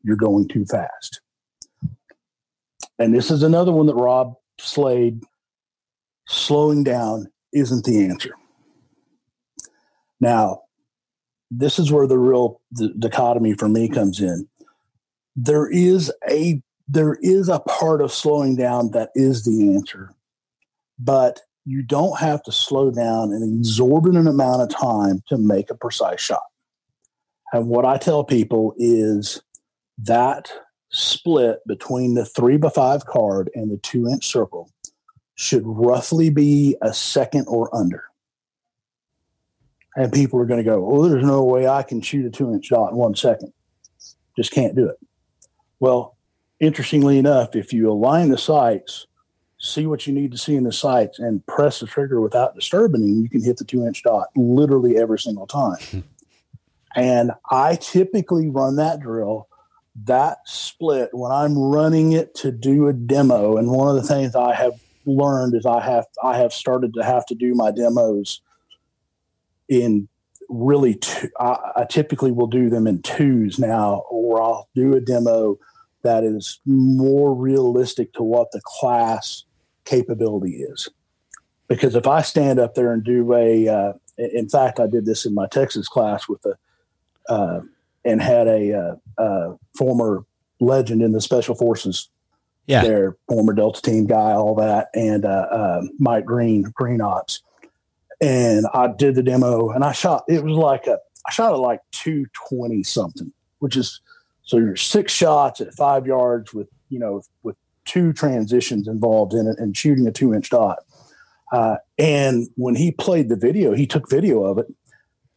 [0.03, 1.21] You're going too fast.
[2.99, 5.23] And this is another one that Rob Slade
[6.27, 8.33] slowing down isn't the answer.
[10.19, 10.61] Now,
[11.51, 14.47] this is where the real the dichotomy for me comes in.
[15.35, 20.11] There is a there is a part of slowing down that is the answer,
[20.99, 25.75] but you don't have to slow down an exorbitant amount of time to make a
[25.75, 26.43] precise shot.
[27.51, 29.41] And what I tell people is
[29.99, 30.49] that
[30.89, 34.71] split between the three by five card and the two inch circle
[35.35, 38.05] should roughly be a second or under.
[39.95, 42.53] And people are going to go, oh, there's no way I can shoot a two
[42.53, 43.51] inch dot in one second.
[44.35, 44.97] Just can't do it.
[45.79, 46.17] Well,
[46.59, 49.07] interestingly enough, if you align the sights,
[49.59, 53.03] see what you need to see in the sights, and press the trigger without disturbing
[53.21, 56.03] you can hit the two inch dot literally every single time.
[56.95, 59.47] and I typically run that drill
[60.05, 63.57] that split when I'm running it to do a demo.
[63.57, 67.03] And one of the things I have learned is I have I have started to
[67.03, 68.41] have to do my demos
[69.67, 70.07] in
[70.49, 75.01] really two, I, I typically will do them in twos now, or I'll do a
[75.01, 75.57] demo
[76.03, 79.43] that is more realistic to what the class
[79.87, 80.89] capability is.
[81.67, 85.25] Because if I stand up there and do a, uh, in fact, I did this
[85.25, 86.55] in my Texas class with a
[87.31, 87.61] uh,
[88.05, 90.23] and had a uh, uh, former
[90.59, 92.09] legend in the special forces.
[92.65, 97.41] Yeah, their former Delta team guy, all that, and uh, Mike Green, Green Ops.
[98.19, 100.25] And I did the demo, and I shot.
[100.27, 104.01] It was like a, I shot at like two twenty something, which is
[104.43, 107.55] so you're six shots at five yards with you know with
[107.87, 110.79] two transitions involved in it and shooting a two inch dot.
[111.51, 114.67] Uh, and when he played the video, he took video of it.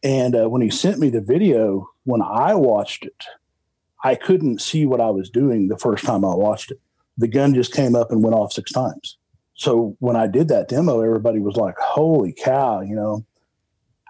[0.03, 3.23] And uh, when he sent me the video, when I watched it,
[4.03, 6.79] I couldn't see what I was doing the first time I watched it.
[7.17, 9.17] The gun just came up and went off six times.
[9.53, 13.23] So when I did that demo, everybody was like, holy cow, you know.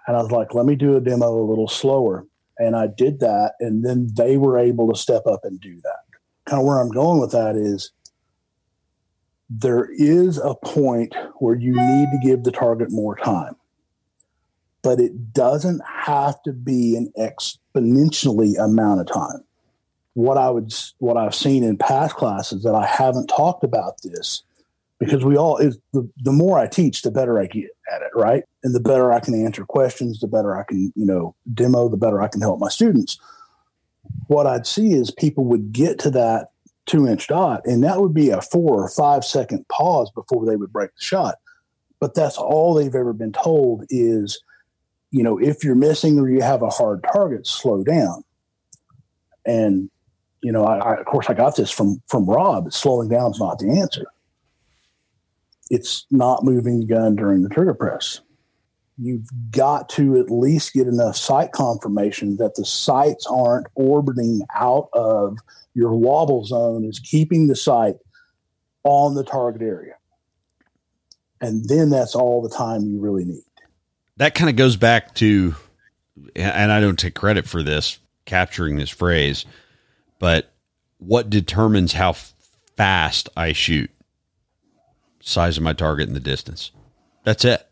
[0.06, 2.26] And I was like, let me do a demo a little slower.
[2.58, 6.00] And I did that, and then they were able to step up and do that.
[6.46, 7.92] Kind of where I'm going with that is
[9.58, 13.54] there is a point where you need to give the target more time,
[14.82, 19.44] but it doesn't have to be an exponentially amount of time.
[20.14, 24.42] What I would, what I've seen in past classes that I haven't talked about this
[24.98, 28.10] because we all is the, the more I teach, the better I get at it,
[28.14, 28.44] right?
[28.62, 31.96] And the better I can answer questions, the better I can, you know, demo, the
[31.96, 33.18] better I can help my students.
[34.28, 36.51] What I'd see is people would get to that
[36.86, 40.56] two inch dot, and that would be a four or five second pause before they
[40.56, 41.36] would break the shot.
[42.00, 44.42] But that's all they've ever been told is,
[45.10, 48.24] you know, if you're missing or you have a hard target, slow down.
[49.46, 49.90] And,
[50.42, 52.72] you know, I, I of course I got this from from Rob.
[52.72, 54.06] Slowing down is not the answer
[55.72, 58.20] it's not moving the gun during the trigger press.
[59.02, 64.88] You've got to at least get enough sight confirmation that the sights aren't orbiting out
[64.92, 65.38] of
[65.74, 67.96] your wobble zone, is keeping the sight
[68.84, 69.94] on the target area.
[71.40, 73.42] And then that's all the time you really need.
[74.18, 75.54] That kind of goes back to,
[76.36, 79.44] and I don't take credit for this, capturing this phrase,
[80.18, 80.52] but
[80.98, 82.14] what determines how
[82.76, 83.90] fast I shoot?
[85.22, 86.72] size of my target and the distance.
[87.24, 87.66] That's it.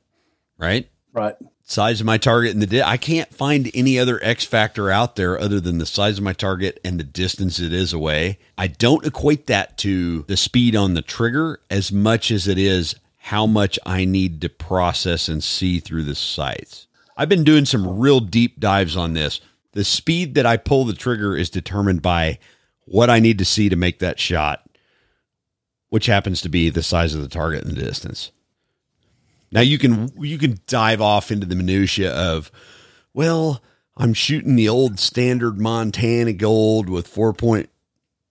[0.56, 0.88] Right?
[1.12, 1.34] Right.
[1.64, 5.16] Size of my target and the di- I can't find any other X factor out
[5.16, 8.38] there other than the size of my target and the distance it is away.
[8.58, 12.96] I don't equate that to the speed on the trigger as much as it is
[13.18, 16.86] how much I need to process and see through the sights.
[17.16, 19.40] I've been doing some real deep dives on this.
[19.72, 22.38] The speed that I pull the trigger is determined by
[22.86, 24.66] what I need to see to make that shot
[25.90, 28.30] which happens to be the size of the target and the distance.
[29.52, 32.50] Now you can you can dive off into the minutia of,
[33.12, 33.62] well,
[33.96, 37.68] I'm shooting the old standard Montana gold with four point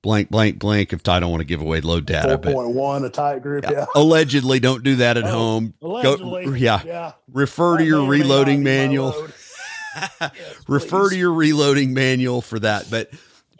[0.02, 0.94] blank blank blank.
[0.94, 3.66] If I don't want to give away load data, four point one a tight group,
[3.66, 3.72] yeah.
[3.72, 3.86] yeah.
[3.96, 5.74] Allegedly, don't do that at oh, home.
[5.82, 6.82] Allegedly, Go, yeah.
[6.86, 7.12] yeah.
[7.32, 9.14] Refer to your reloading manual.
[10.22, 10.32] yes,
[10.68, 12.90] Refer to your reloading manual for that.
[12.90, 13.12] But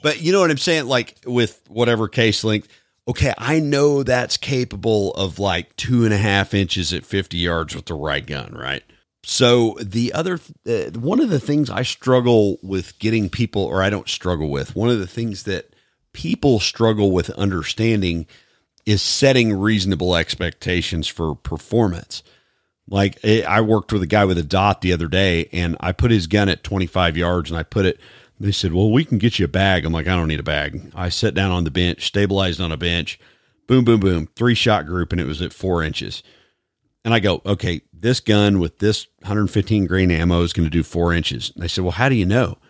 [0.02, 0.86] but you know what I'm saying?
[0.86, 2.70] Like with whatever case length
[3.10, 7.76] okay, I know that's capable of like two and a half inches at 50 yards
[7.76, 8.84] with the right gun, right?
[9.24, 13.90] So the other, uh, one of the things I struggle with getting people, or I
[13.90, 15.74] don't struggle with, one of the things that
[16.14, 18.28] people struggle with understanding
[18.86, 22.22] is setting reasonable expectations for performance.
[22.88, 25.94] Like eh, I worked with a guy with a dot the other day and I
[25.94, 28.00] put his gun at 25 yards and I put it
[28.40, 29.86] they said, Well, we can get you a bag.
[29.86, 30.92] I'm like, I don't need a bag.
[30.96, 33.20] I sat down on the bench, stabilized on a bench,
[33.68, 36.24] boom, boom, boom, three shot group, and it was at four inches.
[37.04, 40.84] And I go, Okay, this gun with this 115 grain ammo is going to do
[40.84, 41.52] four inches.
[41.54, 42.58] And they said, Well, how do you know?
[42.62, 42.66] I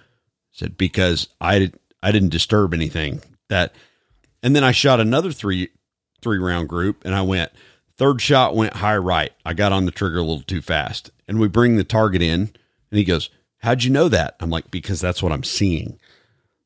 [0.54, 3.22] said, Because I, did, I didn't disturb anything.
[3.50, 3.74] That,
[4.44, 5.70] and then I shot another three
[6.22, 7.52] three round group, and I went,
[7.98, 9.32] third shot went high right.
[9.46, 11.12] I got on the trigger a little too fast.
[11.28, 13.30] And we bring the target in, and he goes,
[13.60, 14.36] How'd you know that?
[14.40, 16.00] I'm like, because that's what I'm seeing.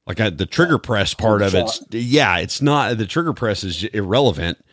[0.06, 3.84] Like I, the trigger press part of it, yeah, it's not the trigger press is
[3.86, 4.64] irrelevant.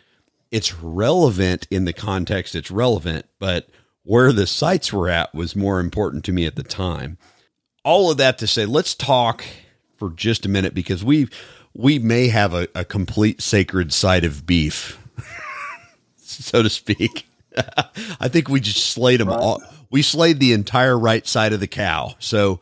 [0.50, 3.68] It's relevant in the context it's relevant, but
[4.02, 7.16] where the sights were at was more important to me at the time.
[7.84, 9.44] All of that to say, let's talk
[9.96, 11.28] for just a minute because we
[11.74, 14.98] we may have a, a complete sacred side of beef,
[16.16, 17.28] so to speak.
[18.20, 19.38] I think we just slayed them right.
[19.38, 22.14] all we slayed the entire right side of the cow.
[22.18, 22.60] So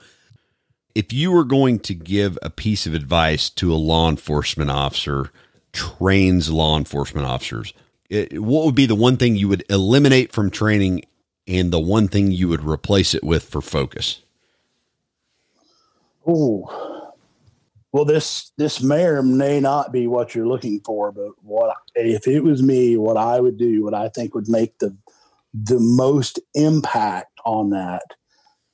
[0.95, 5.31] if you were going to give a piece of advice to a law enforcement officer,
[5.73, 7.73] trains law enforcement officers,
[8.09, 11.03] it, what would be the one thing you would eliminate from training
[11.47, 14.23] and the one thing you would replace it with for focus?
[16.27, 17.15] Oh,
[17.93, 22.29] well, this this may or may not be what you're looking for, but what if
[22.29, 24.95] it was me, what I would do, what I think would make the
[25.65, 28.03] the most impact on that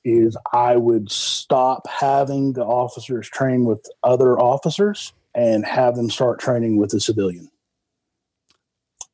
[0.03, 6.39] is I would stop having the officers train with other officers and have them start
[6.39, 7.49] training with a civilian.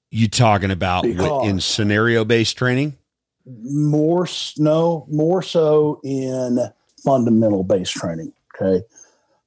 [0.09, 2.97] You talking about because in scenario based training?
[3.45, 4.27] More
[4.57, 6.59] no, more so in
[7.03, 8.33] fundamental based training.
[8.55, 8.83] Okay.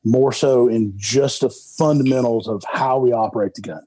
[0.03, 3.83] More so in just the fundamentals of how we operate the gun.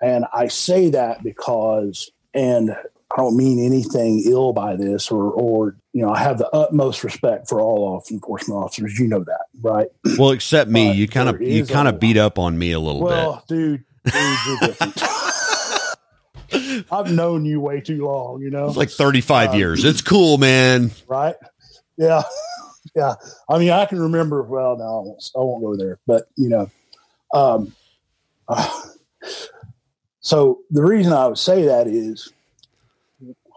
[0.00, 2.76] And I say that because, and
[3.12, 7.04] I don't mean anything ill by this, or or you know, I have the utmost
[7.04, 8.98] respect for all law enforcement officers.
[8.98, 9.88] You know that, right?
[10.18, 13.00] Well, except me, you kind of you kind of beat up on me a little
[13.00, 13.54] well, bit.
[13.54, 15.02] dude, dude, you're different.
[16.92, 18.40] I've known you way too long.
[18.42, 19.84] You know, it's like 35 um, years.
[19.84, 20.90] It's cool, man.
[21.06, 21.34] Right?
[21.96, 22.22] Yeah.
[22.94, 23.14] yeah.
[23.48, 24.42] I mean, I can remember.
[24.42, 25.30] Well, no, I won't.
[25.34, 25.98] I won't go there.
[26.06, 26.70] But you know,
[27.32, 27.74] um,
[28.48, 28.80] uh,
[30.20, 32.32] so the reason I would say that is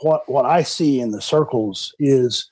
[0.02, 2.50] what what I see in the circles is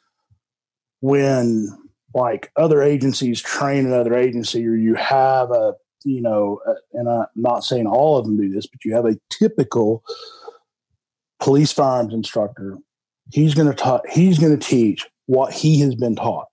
[1.02, 1.69] when
[2.14, 6.61] like other agencies train another agency, or you have a you know,
[6.94, 10.03] and I'm not saying all of them do this, but you have a typical
[11.40, 12.78] police firearms instructor.
[13.32, 14.07] He's going to taught.
[14.10, 16.48] He's going to teach what he has been taught,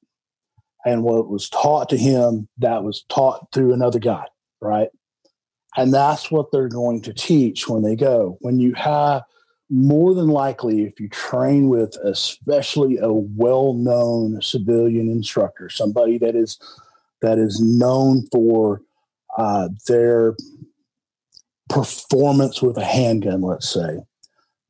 [0.84, 4.24] and what was taught to him that was taught through another guy,
[4.60, 4.88] right?
[5.76, 8.38] And that's what they're going to teach when they go.
[8.40, 9.22] When you have
[9.70, 16.58] more than likely, if you train with especially a well-known civilian instructor, somebody that is
[17.22, 18.82] that is known for
[19.38, 20.36] uh, their
[21.70, 23.98] performance with a handgun, let's say,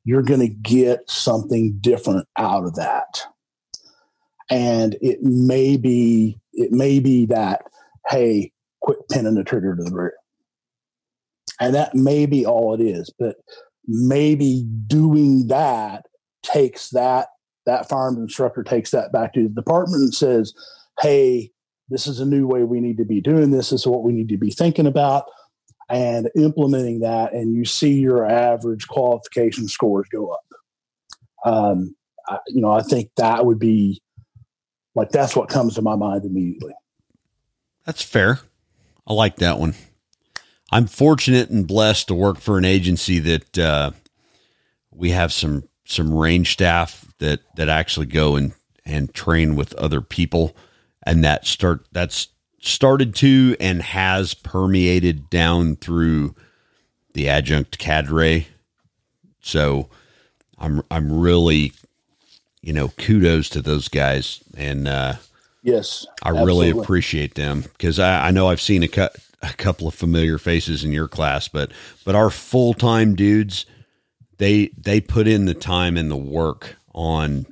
[0.05, 3.21] you're going to get something different out of that.
[4.49, 7.63] And it may be it may be that
[8.07, 8.51] hey,
[8.81, 10.13] quit pinning the trigger to the rear,
[11.59, 13.11] and that may be all it is.
[13.17, 13.37] But
[13.87, 16.05] maybe doing that
[16.43, 17.27] takes that
[17.65, 20.53] that firearms instructor takes that back to the department and says,
[21.01, 21.51] "Hey,
[21.89, 23.71] this is a new way we need to be doing this.
[23.71, 25.25] This is what we need to be thinking about."
[25.87, 30.41] And implementing that, and you see your average qualification scores go up.
[31.45, 31.95] Um,
[32.27, 34.01] I, you know, I think that would be
[34.95, 36.73] like that's what comes to my mind immediately.
[37.85, 38.39] That's fair.
[39.05, 39.75] I like that one.
[40.71, 43.91] I'm fortunate and blessed to work for an agency that uh,
[44.91, 48.53] we have some some range staff that that actually go and
[48.85, 50.55] and train with other people,
[51.03, 52.29] and that start that's
[52.59, 56.35] started to and has permeated down through
[57.13, 58.47] the adjunct cadre.
[59.41, 59.89] So
[60.57, 61.73] I'm I'm really
[62.61, 65.13] you know kudos to those guys and uh,
[65.61, 66.71] yes, I absolutely.
[66.71, 70.37] really appreciate them because I, I know I've seen a cut a couple of familiar
[70.37, 71.71] faces in your class, but
[72.03, 73.65] but our full time dudes,
[74.37, 77.45] they they put in the time and the work on,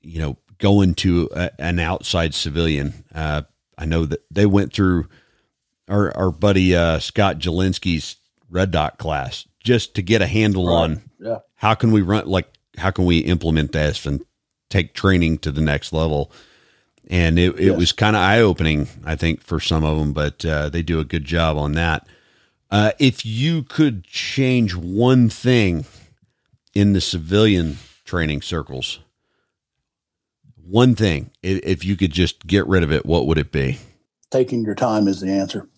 [0.00, 3.04] you know, going to a, an outside civilian.
[3.14, 3.42] Uh,
[3.76, 5.08] I know that they went through
[5.88, 8.16] our our buddy uh, Scott Jedlinski's
[8.48, 10.74] red dot class just to get a handle right.
[10.74, 11.38] on yeah.
[11.54, 12.48] how can we run like
[12.78, 14.24] how can we implement this and
[14.70, 16.32] take training to the next level
[17.08, 17.76] and it, it yes.
[17.76, 20.12] was kind of eye opening, I think, for some of them.
[20.12, 22.06] But uh, they do a good job on that.
[22.70, 25.86] Uh, if you could change one thing
[26.72, 29.00] in the civilian training circles,
[30.64, 33.78] one thing, if you could just get rid of it, what would it be?
[34.30, 35.68] Taking your time is the answer.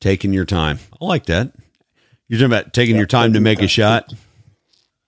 [0.00, 0.78] Taking your time.
[1.00, 1.52] I like that.
[2.28, 3.66] You're talking about taking yeah, your time to make time.
[3.66, 4.14] a shot.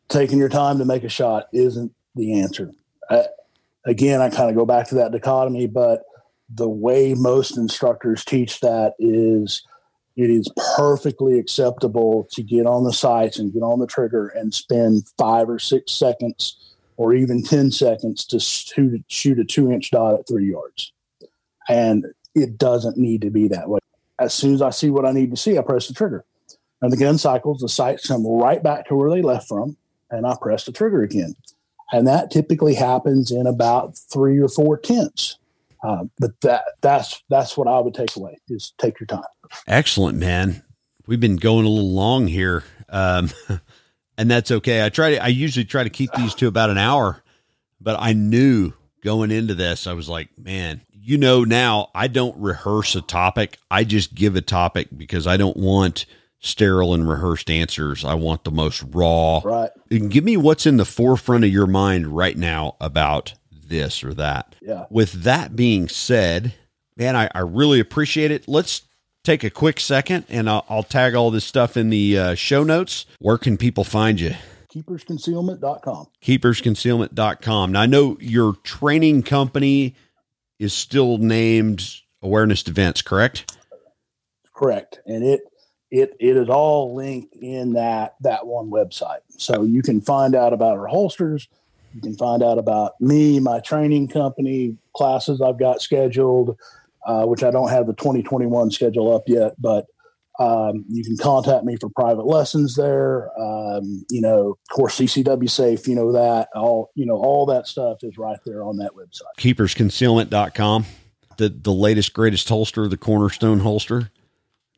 [0.09, 2.73] Taking your time to make a shot isn't the answer.
[3.09, 3.24] I,
[3.86, 6.02] again, I kind of go back to that dichotomy, but
[6.52, 9.62] the way most instructors teach that is
[10.16, 14.52] it is perfectly acceptable to get on the sights and get on the trigger and
[14.52, 16.56] spend five or six seconds
[16.96, 20.92] or even 10 seconds to shoot, a two inch dot at three yards.
[21.68, 23.80] And it doesn't need to be that way.
[24.18, 26.24] As soon as I see what I need to see, I press the trigger.
[26.80, 29.76] And the gun cycles, the sights come right back to where they left from,
[30.10, 31.34] and I press the trigger again
[31.92, 35.38] and that typically happens in about three or four tenths.
[35.82, 39.22] Uh, but that that's that's what I would take away is take your time.
[39.66, 40.62] Excellent, man.
[41.06, 43.30] We've been going a little long here, um,
[44.18, 44.84] and that's okay.
[44.84, 45.22] I try to.
[45.22, 47.22] I usually try to keep these to about an hour,
[47.80, 48.72] but I knew
[49.04, 53.58] going into this, I was like, man, you know, now I don't rehearse a topic.
[53.70, 56.06] I just give a topic because I don't want
[56.47, 58.05] sterile and rehearsed answers.
[58.05, 59.40] I want the most raw.
[59.44, 59.70] Right.
[59.90, 64.14] And give me what's in the forefront of your mind right now about this or
[64.14, 64.55] that.
[64.60, 64.86] Yeah.
[64.90, 66.55] With that being said,
[66.97, 68.47] man, I, I really appreciate it.
[68.48, 68.82] Let's
[69.24, 72.62] take a quick second and I'll, I'll tag all this stuff in the uh, show
[72.62, 73.06] notes.
[73.18, 74.35] Where can people find you?
[74.73, 76.06] Keepersconcealment.com.
[76.23, 77.73] Keepersconcealment.com.
[77.73, 79.94] Now, I know your training company
[80.59, 83.56] is still named Awareness Defense, correct?
[84.55, 85.01] Correct.
[85.06, 85.40] And it
[85.90, 89.20] it it is all linked in that that one website.
[89.36, 91.48] So you can find out about our holsters.
[91.94, 96.56] You can find out about me, my training company, classes I've got scheduled,
[97.06, 99.86] uh, which I don't have the 2021 schedule up yet, but
[100.38, 103.30] um, you can contact me for private lessons there.
[103.40, 107.66] Um, you know, of course, CCW Safe, you know that all, you know, all that
[107.66, 109.32] stuff is right there on that website.
[109.38, 110.84] Keepersconcealment.com,
[111.38, 114.10] the, the latest, greatest holster, the cornerstone holster.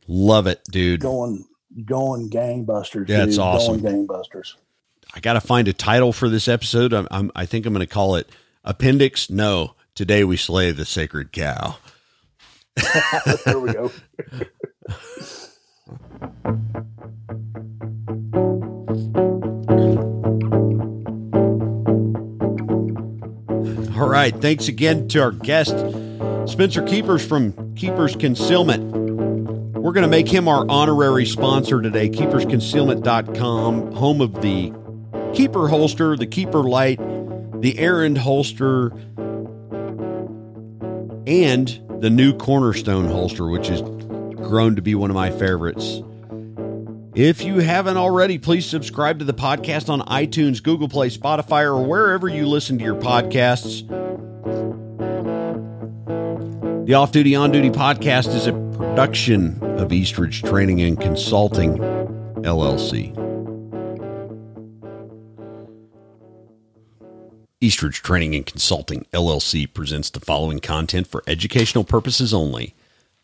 [0.08, 1.00] Love it, dude.
[1.00, 1.44] Going
[1.84, 3.08] going gangbusters.
[3.08, 3.80] Yeah, it's awesome.
[3.80, 4.54] Going gangbusters.
[5.14, 6.92] I got to find a title for this episode.
[6.92, 8.28] I'm, I'm i think I'm going to call it
[8.64, 11.76] Appendix No Today we slay the sacred cow.
[13.44, 13.90] there we go.
[24.00, 24.32] All right.
[24.40, 25.76] Thanks again to our guest,
[26.46, 29.07] Spencer Keepers from Keepers Concealment.
[29.88, 34.70] We're going to make him our honorary sponsor today, keepersconcealment.com, home of the
[35.32, 36.98] Keeper holster, the Keeper light,
[37.62, 38.88] the Errand holster,
[41.26, 46.02] and the new Cornerstone holster, which has grown to be one of my favorites.
[47.14, 51.82] If you haven't already, please subscribe to the podcast on iTunes, Google Play, Spotify, or
[51.82, 53.88] wherever you listen to your podcasts.
[56.86, 61.78] The Off Duty On Duty podcast is a production of Eastridge Training and Consulting,
[62.44, 63.12] LLC.
[67.60, 72.76] Eastridge Training and Consulting, LLC presents the following content for educational purposes only.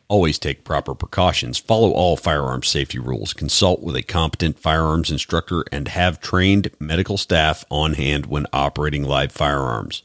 [0.09, 5.63] Always take proper precautions, follow all firearms safety rules, consult with a competent firearms instructor,
[5.71, 10.03] and have trained medical staff on hand when operating live firearms.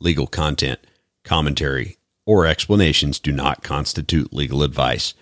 [0.00, 0.80] Legal content,
[1.24, 5.14] commentary, or explanations do not constitute legal advice.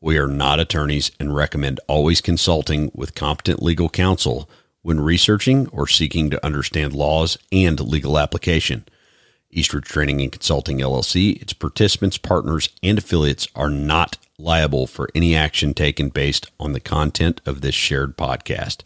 [0.00, 4.48] We are not attorneys and recommend always consulting with competent legal counsel
[4.82, 8.84] when researching or seeking to understand laws and legal application.
[9.50, 15.36] Eastridge Training and Consulting LLC, its participants, partners, and affiliates are not liable for any
[15.36, 18.82] action taken based on the content of this shared podcast.